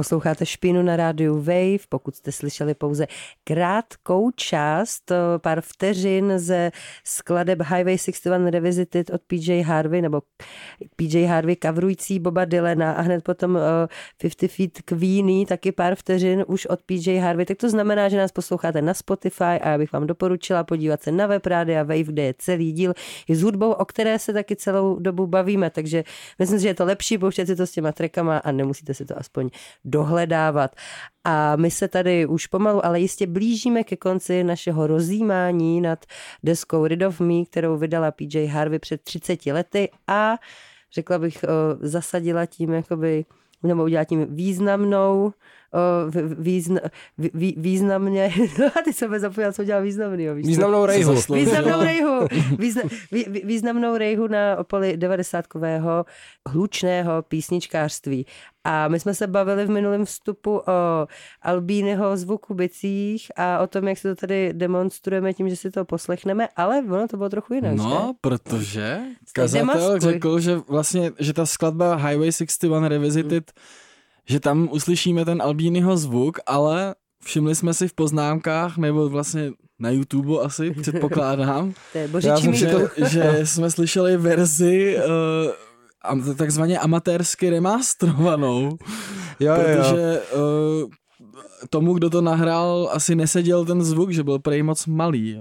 Posloucháte 0.00 0.46
Špínu 0.46 0.82
na 0.82 0.96
rádiu 0.96 1.36
Wave, 1.36 1.84
pokud 1.88 2.16
jste 2.16 2.32
slyšeli 2.32 2.74
pouze 2.74 3.06
krátkou 3.44 4.30
část, 4.30 5.10
eh, 5.10 5.16
pár 5.38 5.60
vteřin 5.60 6.32
ze 6.36 6.70
skladeb 7.04 7.58
Highway 7.58 7.98
61 7.98 8.50
Revisited 8.50 9.10
od 9.10 9.20
PJ 9.26 9.62
Harvey, 9.62 10.02
nebo 10.02 10.22
PJ 10.96 11.24
Harvey 11.24 11.56
kavrující 11.56 12.18
Boba 12.18 12.44
Dylana 12.44 12.92
a 12.92 13.00
hned 13.00 13.24
potom 13.24 13.54
uh, 13.54 13.60
50 14.18 14.50
Feet 14.50 14.82
Queenie, 14.82 15.46
taky 15.46 15.72
pár 15.72 15.94
vteřin 15.94 16.44
už 16.46 16.66
od 16.66 16.82
PJ 16.82 17.18
Harvey, 17.18 17.46
tak 17.46 17.56
to 17.56 17.70
znamená, 17.70 18.08
že 18.08 18.16
nás 18.16 18.32
posloucháte 18.32 18.82
na 18.82 18.94
Spotify 18.94 19.44
a 19.44 19.68
já 19.68 19.78
bych 19.78 19.92
vám 19.92 20.06
doporučila 20.06 20.64
podívat 20.64 21.02
se 21.02 21.12
na 21.12 21.26
web 21.26 21.46
Rádia 21.46 21.82
Wave, 21.82 22.02
kde 22.02 22.22
je 22.22 22.34
celý 22.38 22.72
díl. 22.72 22.92
I 23.28 23.34
s 23.34 23.42
hudbou, 23.42 23.72
o 23.72 23.84
které 23.84 24.18
se 24.18 24.32
taky 24.32 24.56
celou 24.56 24.98
dobu 24.98 25.26
bavíme, 25.26 25.70
takže 25.70 26.04
myslím 26.38 26.58
že 26.58 26.68
je 26.68 26.74
to 26.74 26.84
lepší 26.84 27.18
pouštět 27.18 27.46
si 27.46 27.56
to 27.56 27.66
s 27.66 27.70
těma 27.70 27.92
trekama 27.92 28.38
a 28.38 28.52
nemusíte 28.52 28.94
si 28.94 29.04
to 29.04 29.18
aspoň 29.18 29.50
dohledávat. 29.90 30.76
A 31.24 31.56
my 31.56 31.70
se 31.70 31.88
tady 31.88 32.26
už 32.26 32.46
pomalu, 32.46 32.86
ale 32.86 33.00
jistě 33.00 33.26
blížíme 33.26 33.84
ke 33.84 33.96
konci 33.96 34.44
našeho 34.44 34.86
rozjímání 34.86 35.80
nad 35.80 36.04
deskou 36.42 36.86
Rid 36.86 37.02
of 37.02 37.20
Me, 37.20 37.44
kterou 37.44 37.76
vydala 37.76 38.10
PJ 38.10 38.46
Harvey 38.46 38.78
před 38.78 39.02
30 39.02 39.46
lety 39.46 39.90
a 40.06 40.38
řekla 40.94 41.18
bych, 41.18 41.44
zasadila 41.80 42.46
tím 42.46 42.72
jakoby 42.72 43.24
nebo 43.62 43.84
udělat 43.84 44.04
tím 44.04 44.26
významnou, 44.34 45.32
význa, 46.38 46.80
vý- 47.18 47.30
vý- 47.34 47.54
významně, 47.58 48.32
a 48.78 48.82
ty 48.84 48.92
jsem 48.92 49.18
zapomněla, 49.18 49.52
co 49.52 49.62
udělal 49.62 49.82
významný. 49.82 50.28
Víš? 50.28 50.46
Významnou 50.46 50.86
rejhu. 50.86 51.14
Významnou 51.34 51.80
rejhu. 51.84 52.26
Význa, 52.58 52.82
vý, 53.12 53.24
vý- 53.28 53.42
významnou 53.44 53.96
rejhu 53.96 54.28
na 54.28 54.64
poli 54.64 54.96
90 54.96 55.44
hlučného 56.48 57.22
písničkářství. 57.28 58.26
A 58.64 58.88
my 58.88 59.00
jsme 59.00 59.14
se 59.14 59.26
bavili 59.26 59.66
v 59.66 59.70
minulém 59.70 60.04
vstupu 60.04 60.58
o 60.58 61.06
Albínyho 61.42 62.16
zvuku 62.16 62.54
bicích 62.54 63.26
a 63.36 63.58
o 63.58 63.66
tom, 63.66 63.88
jak 63.88 63.98
se 63.98 64.14
to 64.14 64.20
tady 64.20 64.52
demonstrujeme 64.52 65.34
tím, 65.34 65.48
že 65.48 65.56
si 65.56 65.70
to 65.70 65.84
poslechneme, 65.84 66.48
ale 66.56 66.78
ono 66.90 67.08
to 67.08 67.16
bylo 67.16 67.28
trochu 67.28 67.54
jinak, 67.54 67.72
že? 67.72 67.76
No, 67.82 68.14
protože 68.20 68.98
demaskuj. 69.00 69.32
kazatel 69.34 70.00
řekl, 70.00 70.40
že 70.40 70.56
vlastně, 70.68 71.10
že 71.18 71.32
ta 71.32 71.46
skladba 71.46 71.94
Highway 71.94 72.32
61 72.32 72.88
Revisited, 72.88 73.52
že 74.30 74.40
tam 74.40 74.68
uslyšíme 74.72 75.24
ten 75.24 75.42
Albínyho 75.42 75.96
zvuk, 75.96 76.38
ale 76.46 76.94
všimli 77.24 77.54
jsme 77.54 77.74
si 77.74 77.88
v 77.88 77.94
poznámkách, 77.94 78.76
nebo 78.76 79.08
vlastně 79.08 79.50
na 79.78 79.90
YouTube 79.90 80.40
asi, 80.42 80.70
předpokládám, 80.70 81.72
To 81.92 81.98
je 81.98 82.04
Já 82.04 82.08
božičí 82.08 82.42
jsem 82.42 82.54
že, 82.54 82.88
že 83.06 83.40
jsme 83.46 83.70
slyšeli 83.70 84.16
verzi 84.16 84.96
uh, 84.96 85.02
am- 86.04 86.34
takzvaně 86.34 86.78
amatérsky 86.78 87.50
remastrovanou, 87.50 88.78
Jo, 89.40 89.54
jo, 89.54 89.60
jo. 89.60 89.76
protože 89.76 90.22
uh, 90.34 90.90
tomu, 91.70 91.94
kdo 91.94 92.10
to 92.10 92.20
nahrál, 92.20 92.90
asi 92.92 93.14
neseděl 93.14 93.64
ten 93.64 93.82
zvuk, 93.82 94.10
že 94.10 94.22
byl 94.22 94.38
prej 94.38 94.62
moc 94.62 94.86
malý. 94.86 95.40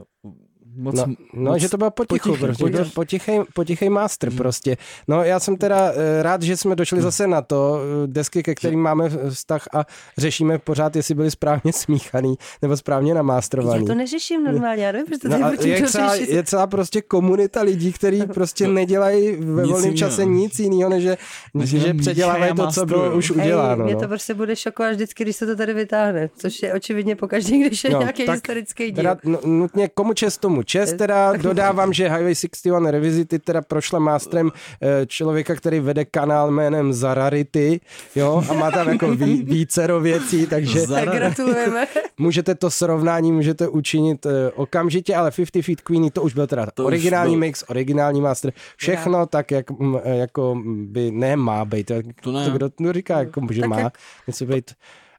Moc, 0.79 0.95
No, 0.95 1.05
no 1.33 1.51
moc 1.51 1.61
že 1.61 1.69
to 1.69 1.77
bylo 1.77 1.91
potichu, 1.91 2.29
potichu, 2.29 2.45
prostě, 2.45 2.63
potichu. 2.63 2.83
byl 2.83 2.91
potichej, 2.93 3.41
potichej 3.53 3.89
master 3.89 4.31
prostě. 4.31 4.77
No 5.07 5.23
já 5.23 5.39
jsem 5.39 5.57
teda 5.57 5.91
eh, 5.95 6.23
rád, 6.23 6.41
že 6.41 6.57
jsme 6.57 6.75
došli 6.75 7.01
zase 7.01 7.27
na 7.27 7.41
to, 7.41 7.79
eh, 8.03 8.07
desky, 8.07 8.43
ke 8.43 8.55
kterým 8.55 8.79
máme 8.79 9.09
vztah 9.29 9.67
a 9.73 9.85
řešíme 10.17 10.57
pořád, 10.59 10.95
jestli 10.95 11.15
byli 11.15 11.31
správně 11.31 11.73
smíchaný 11.73 12.35
nebo 12.61 12.77
správně 12.77 13.11
Já 13.11 13.15
namástrovaný. 13.15 13.85
to 13.85 13.95
neřeším 13.95 14.43
normálně, 14.43 14.85
já 14.85 14.91
nevím, 14.91 15.05
proč 15.07 15.19
to 15.21 15.29
No 15.29 15.51
je, 15.61 15.87
celá, 15.87 16.15
řešit. 16.17 16.29
je 16.33 16.43
celá 16.43 16.67
prostě 16.67 17.01
komunita 17.01 17.61
lidí, 17.61 17.93
kteří 17.93 18.21
prostě 18.33 18.67
nedělají 18.67 19.35
ve 19.35 19.65
volném 19.65 19.95
čase 19.95 20.25
nic 20.25 20.59
jiného, 20.59 20.89
než 20.89 21.03
že, 21.03 21.17
Než 21.53 21.69
že 21.69 21.93
předělávají 21.93 22.55
to, 22.55 22.67
co 22.67 22.85
bylo 22.85 23.15
už 23.17 23.31
uděláno. 23.31 23.81
Ej, 23.83 23.85
mě 23.85 23.93
no. 23.93 23.99
to 24.01 24.07
prostě 24.07 24.33
bude 24.33 24.55
šokovat 24.55 24.91
vždycky, 24.93 25.23
když 25.23 25.35
se 25.35 25.45
to 25.45 25.55
tady 25.55 25.73
vytáhne, 25.73 26.29
což 26.37 26.63
je 26.63 26.73
očividně 26.73 27.15
pokaždý, 27.15 27.59
když 27.63 27.83
je 27.83 27.89
No, 27.89 27.99
nějaký 27.99 28.25
tak 28.25 28.35
historický 28.35 28.85
díl. 28.85 28.95
Teda 28.95 29.17
n- 29.25 29.37
nutně 29.59 29.87
komu 29.93 30.13
čest 30.13 30.37
tomu 30.37 30.63
čest, 30.69 30.93
teda 30.97 31.33
dodávám, 31.33 31.93
že 31.93 32.03
Highway 32.09 32.35
61 32.35 32.91
Revisited 32.91 33.43
teda 33.43 33.61
prošla 33.61 33.99
mástrem 33.99 34.51
eh, 34.81 35.05
člověka, 35.05 35.55
který 35.55 35.79
vede 35.79 36.05
kanál 36.05 36.51
jménem 36.51 36.93
Zararity, 36.93 37.79
jo, 38.15 38.43
a 38.49 38.53
má 38.53 38.71
tam 38.71 38.89
jako 38.89 39.11
ví, 39.15 39.43
vícero 39.43 39.99
věcí, 39.99 40.47
takže 40.47 40.87
Tak 40.87 41.09
gratulujeme. 41.09 41.87
můžete 42.17 42.55
to 42.55 42.71
srovnání, 42.71 43.31
můžete 43.31 43.67
učinit 43.67 44.25
eh, 44.25 44.51
okamžitě, 44.55 45.15
ale 45.15 45.31
50 45.31 45.61
Feet 45.65 45.81
Queenie 45.81 46.11
to 46.11 46.21
už 46.21 46.33
byl 46.33 46.47
teda 46.47 46.65
To 46.73 46.85
originální 46.85 47.33
byl. 47.33 47.39
mix, 47.39 47.63
originální 47.67 48.21
master, 48.21 48.53
všechno 48.77 49.25
tak, 49.25 49.51
jak 49.51 49.71
mm, 49.71 49.97
eh, 50.03 50.15
jako 50.17 50.57
by 50.85 51.11
ne 51.11 51.35
má 51.35 51.65
být, 51.65 51.91
To 52.23 52.31
ne. 52.31 52.45
to 52.45 52.51
kdo 52.51 52.69
to 52.69 52.93
říká, 52.93 53.19
jako, 53.19 53.41
že 53.51 53.61
Tak 53.61 53.69
má 53.69 53.79
jak- 53.79 53.97
něco 54.27 54.45
být, 54.45 54.71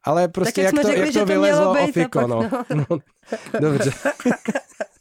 ale 0.04 0.28
prostě 0.28 0.60
jak 0.62 0.64
jak, 0.64 0.74
jsme 0.74 0.82
to, 0.82 0.88
řekli, 0.88 1.00
jak 1.04 1.12
že 1.12 1.18
to 1.20 1.26
to 1.26 1.32
vylezlo 1.32 1.74
být 1.74 1.80
a 1.80 1.84
ofiko, 1.84 2.18
pak 2.18 2.28
no. 2.28 2.42
no. 2.74 2.84
no. 2.90 2.98
Dobře. 3.60 3.90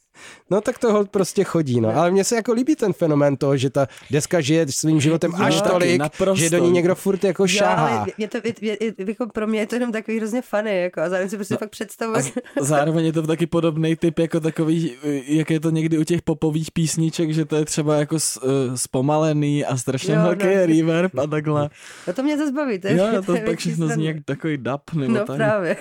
No 0.52 0.62
tak 0.62 0.78
to 0.78 0.92
holt 0.92 1.10
prostě 1.10 1.44
chodí, 1.44 1.82
no. 1.82 1.96
Ale 1.98 2.12
mně 2.12 2.24
se 2.24 2.36
jako 2.36 2.54
líbí 2.54 2.76
ten 2.76 2.94
fenomén 2.94 3.38
toho, 3.38 3.58
že 3.58 3.70
ta 3.70 3.88
deska 4.12 4.42
žije 4.42 4.66
svým 4.70 5.02
životem 5.02 5.32
Jo. 5.32 5.44
až 5.46 5.56
Taky, 5.62 5.70
tolik, 5.70 6.00
naprosto. 6.00 6.36
že 6.44 6.50
do 6.50 6.58
ní 6.66 6.72
někdo 6.72 6.96
furt 6.96 7.24
jako 7.24 7.44
Jo, 7.44 7.48
šáhá. 7.48 7.88
ale 8.00 8.08
je 8.18 8.28
to, 8.28 8.38
je, 8.62 8.78
jako 9.08 9.28
pro 9.34 9.48
mě 9.48 9.60
je 9.60 9.68
to 9.68 9.76
jenom 9.76 9.92
takový 9.92 10.18
hrozně 10.18 10.42
funny, 10.42 10.82
jako, 10.82 11.02
a 11.02 11.10
zároveň 11.10 11.30
si 11.30 11.36
prostě 11.36 11.58
fakt 11.58 11.70
představuji. 11.70 12.32
Zároveň 12.62 13.06
je 13.06 13.14
to 13.14 13.22
taky 13.28 13.48
podobný 13.48 13.96
typ 13.96 14.20
jako 14.20 14.40
takový, 14.40 14.92
jak 15.28 15.50
je 15.52 15.60
to 15.60 15.70
někdy 15.70 15.98
u 15.98 16.04
těch 16.04 16.22
popových 16.22 16.72
písniček, 16.72 17.32
že 17.34 17.46
to 17.46 17.56
je 17.56 17.66
třeba 17.66 17.96
jako 17.96 18.20
s- 18.20 18.40
eh, 18.44 18.78
zpomalený 18.78 19.66
a 19.66 19.78
strašně 19.78 20.14
Jo, 20.16 20.22
velký 20.22 20.46
no. 20.46 20.66
reverb 20.66 21.18
a 21.20 21.28
takhle. 21.28 21.70
No 22.08 22.14
to 22.14 22.24
mě 22.24 22.38
zase 22.38 22.52
baví, 22.52 22.80
to 22.80 22.88
je, 22.88 22.98
Jo, 22.98 23.22
to 23.26 23.36
je 23.36 23.42
pak 23.46 23.60
všechno 23.60 23.88
zní 23.88 24.06
jak 24.06 24.18
takový 24.26 24.58
dub 24.58 24.82
nebo 24.94 25.14
No 25.14 25.26
tak. 25.26 25.36
právě. 25.36 25.78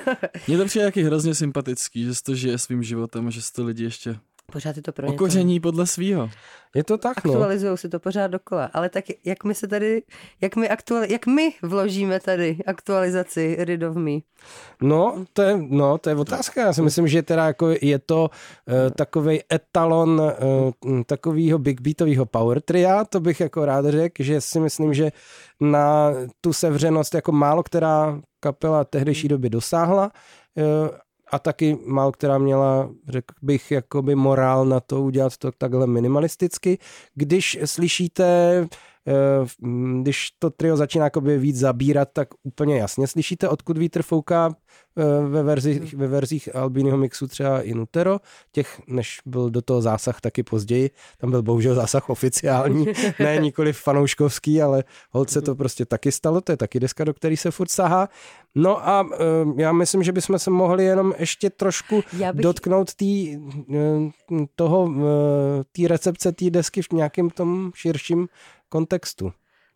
Mně 0.48 0.59
to 0.59 0.64
přijde 0.64 0.85
taky 0.85 1.02
hrozně 1.02 1.35
sympatický, 1.35 2.04
že 2.04 2.11
to 2.26 2.35
žije 2.35 2.59
svým 2.59 2.83
životem 2.83 3.26
a 3.26 3.31
že 3.31 3.40
to 3.54 3.64
lidi 3.64 3.85
ještě 3.85 4.16
Pořád 4.53 4.77
je 4.77 4.83
to 4.83 4.93
pro 4.93 5.07
ně. 5.07 5.13
to- 5.13 5.15
Okoření 5.15 5.61
podle 5.61 5.87
svýho. 5.87 6.31
Je 6.75 6.85
to 6.85 6.99
tak, 6.99 7.25
no. 7.25 7.33
Aktualizují 7.33 7.79
si 7.79 7.89
to 7.89 8.01
pořád 8.01 8.27
dokola, 8.27 8.71
ale 8.73 8.89
tak 8.89 9.05
jak 9.25 9.45
my 9.45 9.55
se 9.55 9.69
tady, 9.69 10.03
jak 10.41 10.57
my, 10.57 10.69
aktuali, 10.69 11.13
jak 11.13 11.27
my 11.27 11.53
vložíme 11.63 12.21
tady 12.21 12.59
aktualizaci 12.67 13.57
Rid 13.61 13.83
of 13.83 13.97
Me? 13.97 14.11
No, 14.83 15.25
to 15.33 15.43
je, 15.43 15.57
no, 15.69 15.99
to 15.99 16.11
je 16.11 16.17
otázka. 16.17 16.61
Já 16.61 16.73
si 16.73 16.83
myslím, 16.83 17.09
že 17.09 17.23
teda 17.23 17.47
jako 17.47 17.69
je 17.81 17.99
to 17.99 18.31
uh, 18.31 18.75
takový 18.97 19.41
etalon 19.53 20.21
uh, 20.21 21.03
takového 21.07 21.59
big 21.59 21.81
beatového 21.81 22.27
power 22.27 22.61
tria, 22.61 23.05
to 23.05 23.21
bych 23.21 23.41
jako 23.41 23.65
rád 23.65 23.87
řekl, 23.87 24.23
že 24.23 24.41
si 24.41 24.61
myslím, 24.61 24.95
že 24.95 25.13
na 25.61 26.11
tu 26.41 26.53
sevřenost 26.53 27.15
jako 27.15 27.33
málo 27.33 27.63
která 27.63 28.21
kapela 28.41 28.85
tehdejší 28.85 29.29
doby 29.29 29.51
dosáhla 29.51 30.11
uh, 30.55 30.65
a 31.31 31.38
taky 31.38 31.79
málo 31.87 32.12
která 32.12 32.38
měla, 32.38 32.91
řekl 33.09 33.35
bych, 33.43 33.71
jakoby 33.71 34.14
morál 34.14 34.64
na 34.67 34.81
to 34.81 35.03
udělat 35.03 35.37
to 35.37 35.53
takhle 35.53 35.87
minimalisticky. 35.87 36.79
Když 37.14 37.59
slyšíte 37.64 38.67
když 40.03 40.29
to 40.38 40.51
trio 40.51 40.77
začíná 40.77 41.05
jakoby 41.05 41.38
víc 41.38 41.59
zabírat, 41.59 42.09
tak 42.12 42.29
úplně 42.42 42.79
jasně 42.79 43.07
slyšíte, 43.07 43.49
odkud 43.49 43.79
vítr 43.79 44.03
fouká 44.03 44.51
eh, 44.99 45.05
ve 45.29 45.42
verzích, 45.42 45.94
ve 45.94 46.07
verzích 46.07 46.57
Albínyho 46.57 46.97
mixu 46.97 47.27
třeba 47.27 47.61
i 47.62 47.75
Nutero, 47.75 48.18
těch, 48.53 48.81
než 48.87 49.21
byl 49.27 49.51
do 49.51 49.62
toho 49.62 49.81
zásah 49.83 50.21
taky 50.21 50.42
později, 50.42 50.90
tam 51.18 51.31
byl 51.31 51.42
bohužel 51.42 51.75
zásah 51.75 52.11
oficiální, 52.11 52.87
ne 53.18 53.37
nikoli 53.37 53.73
fanouškovský, 53.73 54.62
ale 54.62 54.85
holce 55.11 55.42
to 55.42 55.55
prostě 55.55 55.87
taky 55.87 56.12
stalo, 56.12 56.40
to 56.40 56.53
je 56.53 56.57
taky 56.57 56.81
deska, 56.81 57.05
do 57.05 57.14
který 57.14 57.37
se 57.37 57.51
furt 57.51 57.71
sahá. 57.71 58.09
No 58.55 58.88
a 58.88 59.09
eh, 59.14 59.18
já 59.57 59.73
myslím, 59.73 60.03
že 60.03 60.12
bychom 60.12 60.38
se 60.38 60.51
mohli 60.51 60.85
jenom 60.85 61.14
ještě 61.18 61.51
trošku 61.51 62.03
bych- 62.33 62.42
dotknout 62.42 62.94
tý, 62.94 63.37
eh, 63.75 63.79
toho, 64.55 64.90
eh, 64.97 65.64
té 65.73 65.88
recepce 65.88 66.33
té 66.33 66.51
desky 66.51 66.83
v 66.83 66.92
nějakém 66.92 67.31
tom 67.31 67.71
širším 67.75 68.29
kontextu. 68.68 69.33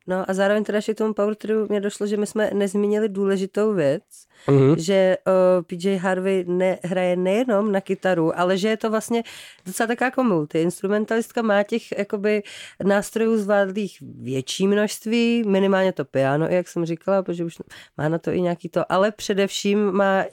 No 0.07 0.31
a 0.31 0.35
zároveň 0.35 0.65
teda 0.65 0.79
ještě 0.79 0.95
k 0.95 0.99
tomu 0.99 1.15
Power 1.15 1.35
Triu 1.35 1.67
mě 1.69 1.81
došlo, 1.81 2.07
že 2.07 2.17
my 2.17 2.27
jsme 2.27 2.51
nezmínili 2.55 3.09
důležitou 3.09 3.75
věc, 3.75 4.03
Mhm. 4.49 4.79
že 4.79 5.17
uh, 5.27 5.63
PJ 5.63 5.97
Harvey 5.97 6.45
ne, 6.49 6.79
hraje 6.85 7.17
nejenom 7.17 7.73
na 7.73 7.81
kytaru, 7.81 8.39
ale 8.39 8.59
že 8.59 8.69
je 8.69 8.77
to 8.77 8.91
vlastně 8.91 9.23
docela 9.67 9.87
taková 9.87 10.07
jako 10.07 10.25
multi. 10.25 10.63
Instrumentalistka 10.63 11.43
má 11.43 11.63
těch 11.63 11.99
jakoby 11.99 12.43
nástrojů 12.85 13.37
zvládlých 13.37 13.99
větší 14.21 14.69
množství, 14.69 15.43
minimálně 15.47 15.93
to 15.93 16.05
piano, 16.05 16.47
jak 16.47 16.69
jsem 16.69 16.85
říkala, 16.85 17.23
protože 17.23 17.45
už 17.45 17.57
má 17.97 18.09
na 18.09 18.19
to 18.19 18.31
i 18.31 18.41
nějaký 18.41 18.69
to, 18.69 18.93
ale 18.93 19.13
především 19.13 19.93
má, 19.93 20.25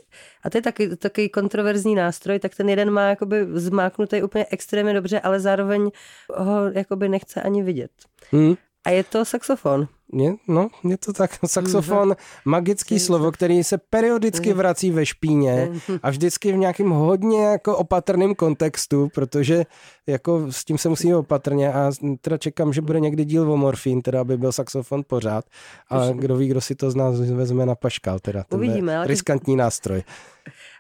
a 0.43 0.49
to 0.49 0.57
je 0.57 0.61
taky, 0.61 0.95
takový 0.95 1.29
kontroverzní 1.29 1.95
nástroj, 1.95 2.39
tak 2.39 2.55
ten 2.55 2.69
jeden 2.69 2.91
má 2.91 3.09
jakoby 3.09 3.47
zmáknutý 3.53 4.23
úplně 4.23 4.45
extrémně 4.51 4.93
dobře, 4.93 5.19
ale 5.19 5.39
zároveň 5.39 5.91
ho 6.35 6.71
jakoby 6.73 7.09
nechce 7.09 7.41
ani 7.41 7.63
vidět. 7.63 7.91
Hmm. 8.31 8.55
A 8.85 8.89
je 8.89 9.03
to 9.03 9.25
saxofon. 9.25 9.87
Je, 10.13 10.33
no, 10.47 10.67
je 10.83 10.97
to 10.97 11.13
tak. 11.13 11.39
Saxofon, 11.45 12.15
magický 12.45 12.99
slovo, 12.99 13.31
který 13.31 13.63
se 13.63 13.77
periodicky 13.77 14.53
vrací 14.53 14.91
ve 14.91 15.05
špíně 15.05 15.69
a 16.03 16.09
vždycky 16.09 16.51
v 16.51 16.57
nějakém 16.57 16.89
hodně 16.89 17.45
jako 17.45 17.77
opatrném 17.77 18.35
kontextu, 18.35 19.09
protože 19.13 19.65
jako 20.07 20.51
s 20.51 20.65
tím 20.65 20.77
se 20.77 20.89
musíme 20.89 21.15
opatrně 21.15 21.73
a 21.73 21.91
teda 22.21 22.37
čekám, 22.37 22.73
že 22.73 22.81
bude 22.81 22.99
někdy 22.99 23.25
díl 23.25 23.51
o 23.51 23.57
morfín, 23.57 24.01
teda 24.01 24.21
aby 24.21 24.37
byl 24.37 24.51
saxofon 24.51 25.03
pořád 25.07 25.45
a 25.89 26.09
kdo 26.11 26.35
ví, 26.35 26.47
kdo 26.47 26.61
si 26.61 26.75
to 26.75 26.91
z 26.91 26.95
nás 26.95 27.19
vezme 27.19 27.65
na 27.65 27.75
paškal, 27.75 28.19
teda 28.19 28.43
ten 28.43 28.59
Uvidíme, 28.59 28.97
ale- 28.97 29.07
riskantní 29.07 29.55
nástroj. 29.55 30.03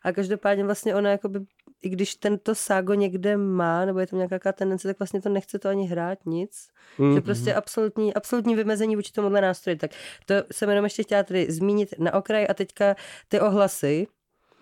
A 0.03 0.11
každopádně 0.11 0.63
vlastně 0.63 0.95
ona 0.95 1.09
jakoby, 1.09 1.39
i 1.81 1.89
když 1.89 2.15
tento 2.15 2.55
ságo 2.55 2.93
někde 2.93 3.37
má, 3.37 3.85
nebo 3.85 3.99
je 3.99 4.07
tam 4.07 4.19
nějaká 4.19 4.51
tendence, 4.51 4.87
tak 4.87 4.99
vlastně 4.99 5.21
to 5.21 5.29
nechce 5.29 5.59
to 5.59 5.69
ani 5.69 5.87
hrát 5.87 6.25
nic. 6.25 6.67
Mm. 6.97 7.15
Že 7.15 7.21
prostě 7.21 7.53
absolutní, 7.53 8.13
absolutní 8.13 8.55
vymezení 8.55 8.95
vůči 8.95 9.11
tomuhle 9.11 9.41
nástroji. 9.41 9.77
Tak 9.77 9.91
to 10.25 10.35
jsem 10.51 10.69
jenom 10.69 10.85
ještě 10.85 11.03
chtěla 11.03 11.23
tady 11.23 11.51
zmínit 11.51 11.93
na 11.99 12.13
okraj 12.13 12.47
a 12.49 12.53
teďka 12.53 12.95
ty 13.27 13.39
ohlasy, 13.39 14.07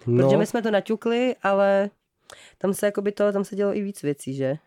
no. 0.08 0.24
protože 0.24 0.38
my 0.38 0.46
jsme 0.46 0.62
to 0.62 0.72
naťukli, 0.72 1.36
ale 1.44 1.90
tam 2.58 2.74
se 2.74 2.86
jakoby 2.86 3.12
to, 3.12 3.32
tam 3.32 3.44
se 3.44 3.56
dělo 3.56 3.76
i 3.78 3.82
víc 3.82 4.02
věcí, 4.02 4.34
že? 4.34 4.58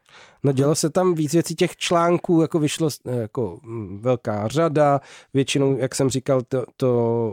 No 0.42 0.52
dělo 0.52 0.74
se 0.74 0.90
tam 0.90 1.14
víc 1.14 1.32
věcí 1.32 1.54
těch 1.54 1.76
článků, 1.76 2.40
jako 2.42 2.58
vyšlo 2.58 2.88
jako 3.10 3.58
mm, 3.62 3.98
velká 4.02 4.48
řada, 4.48 5.00
většinou, 5.34 5.76
jak 5.78 5.94
jsem 5.94 6.10
říkal, 6.10 6.40
to, 6.48 6.64
to 6.76 6.86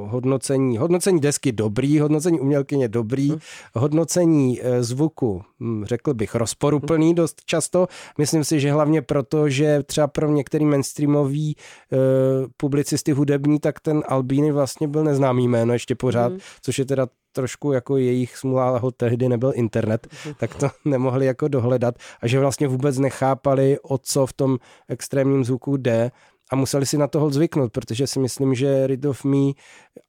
hodnocení, 0.09 0.77
hodnocení 0.77 1.19
desky 1.19 1.51
dobrý, 1.51 1.99
hodnocení 1.99 2.39
umělkyně 2.39 2.87
dobrý, 2.87 3.31
Hm. 3.31 3.39
hodnocení 3.75 4.59
eh, 4.61 4.83
zvuku, 4.83 5.43
hm, 5.59 5.85
řekl 5.85 6.13
bych, 6.13 6.35
rozporuplný 6.35 7.13
dost 7.15 7.41
často. 7.45 7.87
Myslím 8.17 8.43
si, 8.43 8.59
že 8.59 8.71
hlavně 8.71 9.01
proto, 9.01 9.49
že 9.49 9.83
třeba 9.83 10.07
pro 10.07 10.27
některý 10.31 10.65
mainstreamový 10.65 11.55
eh, 11.91 11.97
publicisty 12.57 13.11
hudební, 13.11 13.59
tak 13.59 13.79
ten 13.79 14.03
Albíny 14.07 14.51
vlastně 14.51 14.87
byl 14.87 15.03
neznámý 15.03 15.47
jméno 15.47 15.73
ještě 15.73 15.95
pořád, 15.95 16.31
Hm. 16.33 16.37
což 16.61 16.79
je 16.79 16.85
teda 16.85 17.07
trošku 17.37 17.71
jako 17.71 17.97
jejich 17.97 18.37
smůla, 18.37 18.77
ho 18.77 18.91
tehdy 18.91 19.29
nebyl 19.29 19.51
internet, 19.55 20.07
tak 20.39 20.55
to 20.55 20.67
nemohli 20.85 21.25
jako 21.25 21.47
dohledat 21.47 21.95
a 22.21 22.27
že 22.27 22.39
vlastně 22.39 22.67
vůbec 22.67 22.97
nechápali, 22.97 23.77
o 23.79 23.97
co 23.97 24.25
v 24.25 24.33
tom 24.33 24.57
extrémním 24.89 25.43
zvuku 25.43 25.77
jde 25.77 26.11
a 26.51 26.55
museli 26.55 26.85
si 26.85 26.97
na 26.97 27.07
toho 27.07 27.29
zvyknout, 27.29 27.71
protože 27.71 28.07
si 28.07 28.19
myslím, 28.19 28.55
že 28.55 28.87
Rid 28.87 29.05
of 29.05 29.23
Me, 29.23 29.53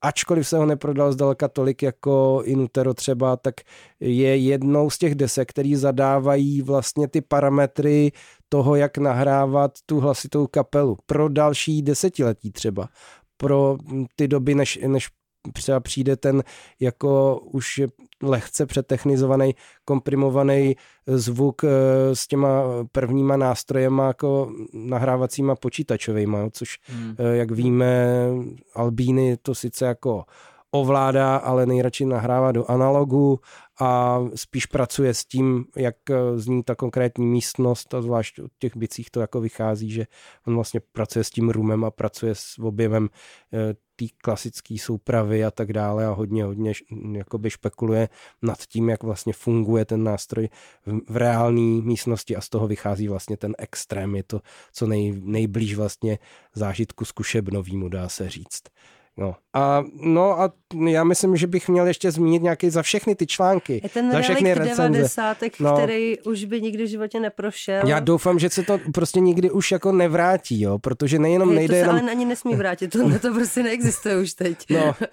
ačkoliv 0.01 0.49
se 0.49 0.57
ho 0.57 0.67
neprodal 0.67 1.13
zdaleka 1.13 1.49
tolik 1.49 1.83
jako 1.83 2.43
Inutero 2.45 2.95
třeba, 2.95 3.37
tak 3.37 3.55
je 4.01 4.37
jednou 4.37 4.91
z 4.91 4.99
těch 4.99 5.15
desek, 5.15 5.51
který 5.51 5.77
zadávají 5.77 6.63
vlastně 6.63 7.09
ty 7.09 7.21
parametry 7.21 8.13
toho, 8.49 8.77
jak 8.77 8.99
nahrávat 8.99 9.73
tu 9.87 10.01
hlasitou 10.01 10.47
kapelu. 10.47 10.97
Pro 11.07 11.29
další 11.29 11.83
desetiletí 11.83 12.53
třeba. 12.53 12.89
Pro 13.37 13.77
ty 14.17 14.29
doby, 14.29 14.55
než, 14.55 14.79
než 14.87 15.09
třeba 15.53 15.81
přijde 15.81 16.17
ten 16.17 16.43
jako 16.81 17.41
už 17.41 17.81
lehce 18.23 18.67
přetechnizovaný, 18.67 19.55
komprimovaný 19.85 20.77
zvuk 21.07 21.65
eh, 21.65 21.69
s 22.17 22.27
těma 22.27 22.63
prvníma 22.93 23.37
nástrojema 23.37 24.07
jako 24.07 24.53
nahrávacíma 24.73 25.57
počítačovejma, 25.57 26.51
což 26.51 26.79
Hmm. 26.89 27.15
eh, 27.19 27.37
jak 27.37 27.51
víme, 27.51 28.07
Albíny 28.75 29.37
to 29.37 29.55
sice 29.55 29.87
jako 29.87 30.25
ovládá, 30.71 31.37
ale 31.37 31.67
nejradši 31.67 32.05
nahrává 32.05 32.53
do 32.53 32.71
analogu 32.71 33.41
a 33.81 34.21
spíš 34.35 34.67
pracuje 34.67 35.15
s 35.15 35.25
tím, 35.25 35.65
jak 35.77 35.97
eh, 36.11 36.15
zní 36.39 36.63
ta 36.63 36.75
konkrétní 36.75 37.27
místnost 37.27 37.95
a 37.95 38.03
zvlášť 38.03 38.39
od 38.39 38.51
těch 38.59 38.77
bicích 38.77 39.11
to 39.11 39.21
jako 39.21 39.41
vychází, 39.41 39.91
že 39.91 40.07
on 40.47 40.55
vlastně 40.55 40.81
pracuje 40.93 41.25
s 41.25 41.31
tím 41.31 41.51
rumem 41.51 41.85
a 41.85 41.91
pracuje 41.91 42.35
s 42.35 42.59
objevem 42.59 43.09
eh, 43.53 43.75
té 43.99 44.07
klasické 44.23 44.79
soupravy 44.79 45.45
a 45.45 45.51
tak 45.51 45.73
dále 45.73 46.07
a 46.07 46.11
hodně, 46.11 46.45
hodně 46.45 46.73
jakoby 47.13 47.51
špekuluje 47.51 48.09
nad 48.43 48.59
tím, 48.67 48.89
jak 48.89 49.03
vlastně 49.03 49.33
funguje 49.33 49.85
ten 49.85 50.05
nástroj 50.05 50.49
v, 50.87 51.13
v 51.13 51.17
reálné 51.17 51.83
místnosti 51.83 52.37
a 52.37 52.41
z 52.41 52.49
toho 52.49 52.67
vychází 52.69 53.09
vlastně 53.09 53.37
ten 53.37 53.55
extrém. 53.59 54.15
Je 54.15 54.23
to 54.23 54.41
co 54.73 54.87
nej, 54.87 55.21
nejblíž 55.25 55.75
vlastně 55.75 56.19
zážitku 56.55 57.05
zkušebnovýmu, 57.05 57.89
dá 57.89 58.09
se 58.09 58.29
říct. 58.29 58.63
No 59.19 59.35
a, 59.55 59.85
no 60.01 60.41
a 60.41 60.53
já 60.89 61.05
myslím, 61.05 61.37
že 61.37 61.47
bych 61.47 61.69
měl 61.69 61.87
ještě 61.87 62.11
zmínit 62.11 62.43
nějaký 62.43 62.71
za 62.71 62.83
všechny 62.83 63.15
ty 63.15 63.27
články, 63.27 63.81
Je 63.83 63.89
ten 63.89 64.13
za 64.13 64.21
všechny 64.21 64.55
recenze. 64.55 64.83
90, 64.83 65.37
No. 65.61 65.77
který 65.77 66.19
už 66.21 66.45
by 66.45 66.61
nikdy 66.61 66.85
v 66.85 66.89
životě 66.89 67.21
neprošel. 67.21 67.87
Já 67.89 68.01
doufám, 68.01 68.39
že 68.39 68.51
se 68.51 68.63
to 68.63 68.79
prostě 68.95 69.21
nikdy 69.21 69.51
už 69.51 69.73
jako 69.73 69.93
nevrátí, 69.93 70.61
jo, 70.61 70.79
protože 70.79 71.19
nejenom 71.19 71.49
Hej, 71.49 71.57
nejde 71.57 71.75
to 71.75 71.75
se 71.75 71.79
jenom... 71.79 71.97
ale 71.97 72.11
ani 72.11 72.25
nesmí 72.25 72.55
vrátit, 72.55 72.89
to, 72.89 73.19
to 73.19 73.35
prostě 73.35 73.63
neexistuje 73.63 74.19
už 74.19 74.35
teď. 74.35 74.59
No, 74.71 74.95
eh, 75.01 75.09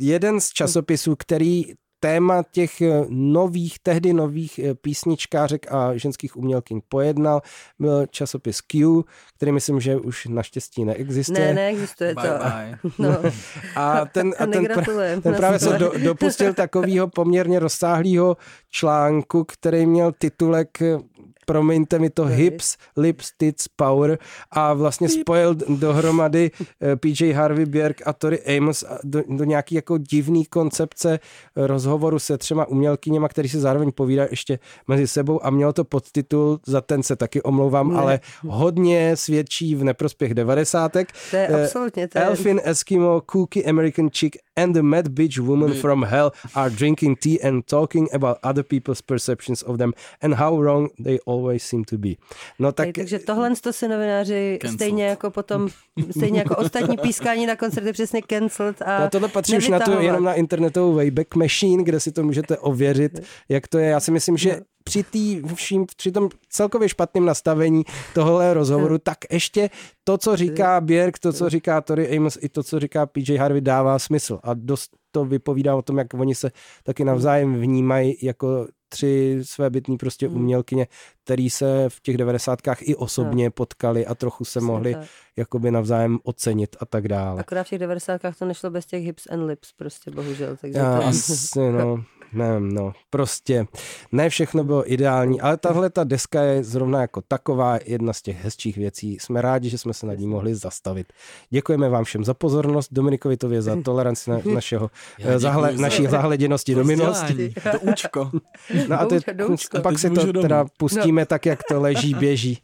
jeden 0.00 0.40
z 0.40 0.48
časopisů, 0.50 1.16
který 1.16 1.64
téma 2.04 2.42
těch 2.50 2.80
eh, 2.80 3.04
nových, 3.08 3.78
tehdy 3.78 4.12
nových 4.12 4.58
eh, 4.58 4.74
písničkářek 4.74 5.72
a 5.72 5.96
ženských 5.96 6.36
umělkyň 6.36 6.80
pojednal, 6.88 7.42
byl 7.78 8.06
časopis 8.06 8.60
Q, 8.60 9.02
který 9.36 9.52
myslím, 9.52 9.80
že 9.80 9.96
už 9.96 10.26
naštěstí 10.26 10.84
neexistuje. 10.84 11.46
Ne, 11.46 11.54
neexistuje 11.54 12.14
to. 12.14 12.20
Bye 12.20 12.38
bye. 12.38 12.78
No, 12.98 13.30
A 13.76 14.04
ten, 14.04 14.34
a 14.38 14.46
ten, 14.46 14.64
pra, 14.64 14.84
ten 15.22 15.34
právě 15.34 15.58
se 15.58 15.78
do, 15.78 15.92
dopustil 15.98 16.54
takového 16.54 17.08
poměrně 17.08 17.58
rozsáhlého 17.58 18.36
článku, 18.70 19.44
který 19.44 19.86
měl 19.86 20.12
titulek 20.12 20.82
eh, 20.82 20.98
promiňte 21.46 21.98
mi 21.98 22.10
to, 22.10 22.24
Hips, 22.24 22.76
Lips, 22.96 23.30
Tits, 23.36 23.68
Power 23.68 24.18
a 24.50 24.72
vlastně 24.74 25.08
spojil 25.08 25.54
dohromady 25.68 26.50
eh, 26.82 26.96
PJ 26.96 27.32
Harvey, 27.32 27.64
Björk 27.66 28.02
a 28.06 28.12
Tori 28.12 28.56
Amos 28.58 28.84
do, 29.04 29.22
do 29.28 29.44
nějaký 29.44 29.74
jako 29.74 29.98
divný 29.98 30.44
koncepce 30.44 31.18
rozhovoru 31.56 32.18
se 32.18 32.38
třema 32.38 32.64
umělkyněma, 32.68 33.28
který 33.28 33.48
se 33.48 33.60
zároveň 33.60 33.92
povídá 33.92 34.26
ještě 34.30 34.58
mezi 34.88 35.06
sebou 35.06 35.46
a 35.46 35.50
mělo 35.50 35.72
to 35.72 35.84
podtitul, 35.84 36.60
za 36.66 36.80
ten 36.80 37.02
se 37.02 37.16
taky 37.16 37.42
omlouvám, 37.42 37.92
Ne. 37.92 37.98
ale 38.00 38.20
hodně 38.46 39.16
svědčí 39.16 39.74
v 39.74 39.84
neprospěch 39.84 40.34
devadesátek. 40.34 41.08
To 41.30 41.36
je 41.36 41.48
Eh, 41.50 41.64
absolutně, 41.64 42.08
to 42.08 42.18
je- 42.18 42.24
Elfin, 42.24 42.60
Eskimo, 42.64 43.20
Cookie, 43.32 43.64
American 43.64 44.10
Chick 44.10 44.36
and 44.56 44.74
the 44.74 44.82
mad 44.82 45.08
bitch 45.08 45.38
woman 45.38 45.74
from 45.74 46.02
hell 46.04 46.30
are 46.54 46.70
drinking 46.70 47.16
tea 47.20 47.38
and 47.42 47.62
talking 47.66 48.08
about 48.14 48.36
other 48.42 48.64
people's 48.64 49.02
perceptions 49.02 49.62
of 49.62 49.78
them 49.78 49.92
and 50.22 50.34
how 50.34 50.62
wrong 50.62 50.88
they 51.04 51.18
always 51.26 51.62
seem 51.62 51.84
to 51.84 51.98
be. 51.98 52.16
No 52.58 52.72
tak, 52.72 52.86
Tak, 52.86 52.94
takže 52.94 53.18
tohle 53.18 53.50
to 53.60 53.72
si 53.72 53.88
novináři 53.88 54.58
Cancelled. 54.62 54.78
stejně 54.80 55.04
jako 55.06 55.30
potom, 55.30 55.68
stejně 56.10 56.38
jako 56.38 56.56
ostatní 56.56 56.96
pískání 56.96 57.46
na 57.46 57.56
koncerty 57.56 57.92
přesně 57.92 58.20
cancelled 58.28 58.82
a 58.82 58.96
a 58.96 59.08
tohle 59.10 59.28
patří 59.28 59.56
už 59.56 59.68
na 59.68 59.78
to 59.78 59.90
nevytahovat. 59.90 60.04
jenom 60.04 60.24
na 60.24 60.34
internetovou 60.34 60.94
Wayback 60.94 61.34
Machine, 61.34 61.82
kde 61.84 62.00
si 62.00 62.12
to 62.12 62.22
můžete 62.22 62.58
ověřit, 62.58 63.20
jak 63.48 63.68
to 63.68 63.78
je. 63.78 63.88
Já 63.88 64.00
si 64.00 64.10
myslím, 64.10 64.36
že 64.36 64.60
při, 64.84 65.02
tý, 65.02 65.42
vším, 65.54 65.86
při 65.96 66.12
tom 66.12 66.28
celkově 66.48 66.88
špatném 66.88 67.24
nastavení 67.24 67.84
tohle 68.14 68.54
rozhovoru, 68.54 68.98
tak 68.98 69.18
ještě 69.30 69.70
to, 70.04 70.18
co 70.18 70.36
říká 70.36 70.80
Björk, 70.80 71.18
to, 71.20 71.32
co 71.32 71.48
říká 71.48 71.80
Tori 71.80 72.16
Amos, 72.16 72.38
i 72.40 72.48
to, 72.48 72.62
co 72.62 72.80
říká 72.80 73.06
PJ 73.06 73.36
Harvey, 73.36 73.60
dává 73.60 73.98
smysl. 73.98 74.40
A 74.42 74.54
dost 74.54 74.90
to 75.10 75.24
vypovídá 75.24 75.76
o 75.76 75.82
tom, 75.82 75.98
jak 75.98 76.14
oni 76.14 76.34
se 76.34 76.50
taky 76.82 77.04
navzájem 77.04 77.60
vnímají 77.60 78.16
jako 78.22 78.66
tři 78.88 79.38
své 79.42 79.70
bytní 79.70 79.96
prostě 79.96 80.28
umělkyně, 80.28 80.86
který 81.24 81.50
se 81.50 81.88
v 81.88 82.00
těch 82.00 82.16
devadesátkách 82.16 82.78
i 82.82 82.96
osobně 82.96 83.50
potkali 83.50 84.06
a 84.06 84.14
trochu 84.14 84.44
se 84.44 84.60
mohli 84.60 84.94
tak. 84.94 85.04
jakoby 85.36 85.70
navzájem 85.70 86.18
ocenit 86.22 86.76
a 86.80 86.86
tak 86.86 87.08
dále. 87.08 87.40
Akorát 87.40 87.64
v 87.66 87.70
těch 87.70 87.78
90. 87.78 88.20
to 88.38 88.44
nešlo 88.44 88.70
bez 88.70 88.86
těch 88.86 89.04
hips 89.04 89.26
and 89.30 89.46
lips 89.46 89.72
prostě, 89.72 90.10
bohužel. 90.10 90.56
Takže 90.60 90.78
Já, 90.78 91.00
to... 91.00 91.06
asi, 91.06 91.60
no, 91.60 92.04
nevím, 92.34 92.72
no, 92.72 92.92
prostě 93.10 93.66
ne 94.12 94.28
všechno 94.28 94.64
bylo 94.64 94.92
ideální, 94.92 95.40
ale 95.40 95.56
tahle 95.56 95.90
ta 95.90 96.04
deska 96.04 96.42
je 96.42 96.64
zrovna 96.64 97.00
jako 97.00 97.20
taková 97.28 97.78
jedna 97.84 98.12
z 98.12 98.22
těch 98.22 98.44
hezčích 98.44 98.76
věcí. 98.76 99.18
Jsme 99.20 99.42
rádi, 99.42 99.68
že 99.68 99.78
jsme 99.78 99.94
se 99.94 100.06
nad 100.06 100.14
ní 100.14 100.26
mohli 100.26 100.54
zastavit. 100.54 101.12
Děkujeme 101.50 101.88
vám 101.88 102.04
všem 102.04 102.24
za 102.24 102.34
pozornost, 102.34 102.88
Dominikovi 102.92 103.36
Tově 103.36 103.62
za 103.62 103.76
toleranci 103.84 104.30
na, 104.30 104.40
našeho, 104.54 104.90
eh, 105.24 105.38
zahle, 105.38 105.76
za- 105.76 105.82
naší 105.82 106.06
zahleděnosti 106.06 106.74
do 106.74 106.84
minulosti. 106.84 107.54
To 107.72 107.80
účko. 107.80 108.30
No 108.88 109.00
a, 109.00 109.06
teď, 109.06 109.26
Doučko, 109.32 109.80
pak 109.80 109.98
si 109.98 110.10
to 110.10 110.32
teda 110.32 110.64
pustíme 110.78 111.26
tak, 111.26 111.46
jak 111.46 111.62
to 111.68 111.80
leží, 111.80 112.14
běží. 112.14 112.58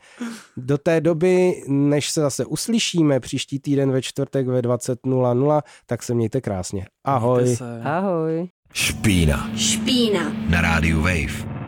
Do 0.56 0.78
té 0.78 1.00
doby, 1.00 1.62
než 1.68 2.10
se 2.10 2.20
zase 2.20 2.44
uslyšíme 2.44 3.20
příští 3.20 3.58
týden 3.58 3.92
ve 3.92 4.02
čtvrtek 4.02 4.46
ve 4.46 4.60
20.00, 4.62 5.62
tak 5.86 6.02
se 6.02 6.14
mějte 6.14 6.40
krásně. 6.40 6.86
Ahoj. 7.04 7.42
Mějte 7.42 7.56
se. 7.56 7.80
Ahoj. 7.84 8.48
Špína 8.70 9.50
Špína. 9.58 10.30
na 10.46 10.60
rádiu 10.62 11.02
Wave. 11.02 11.59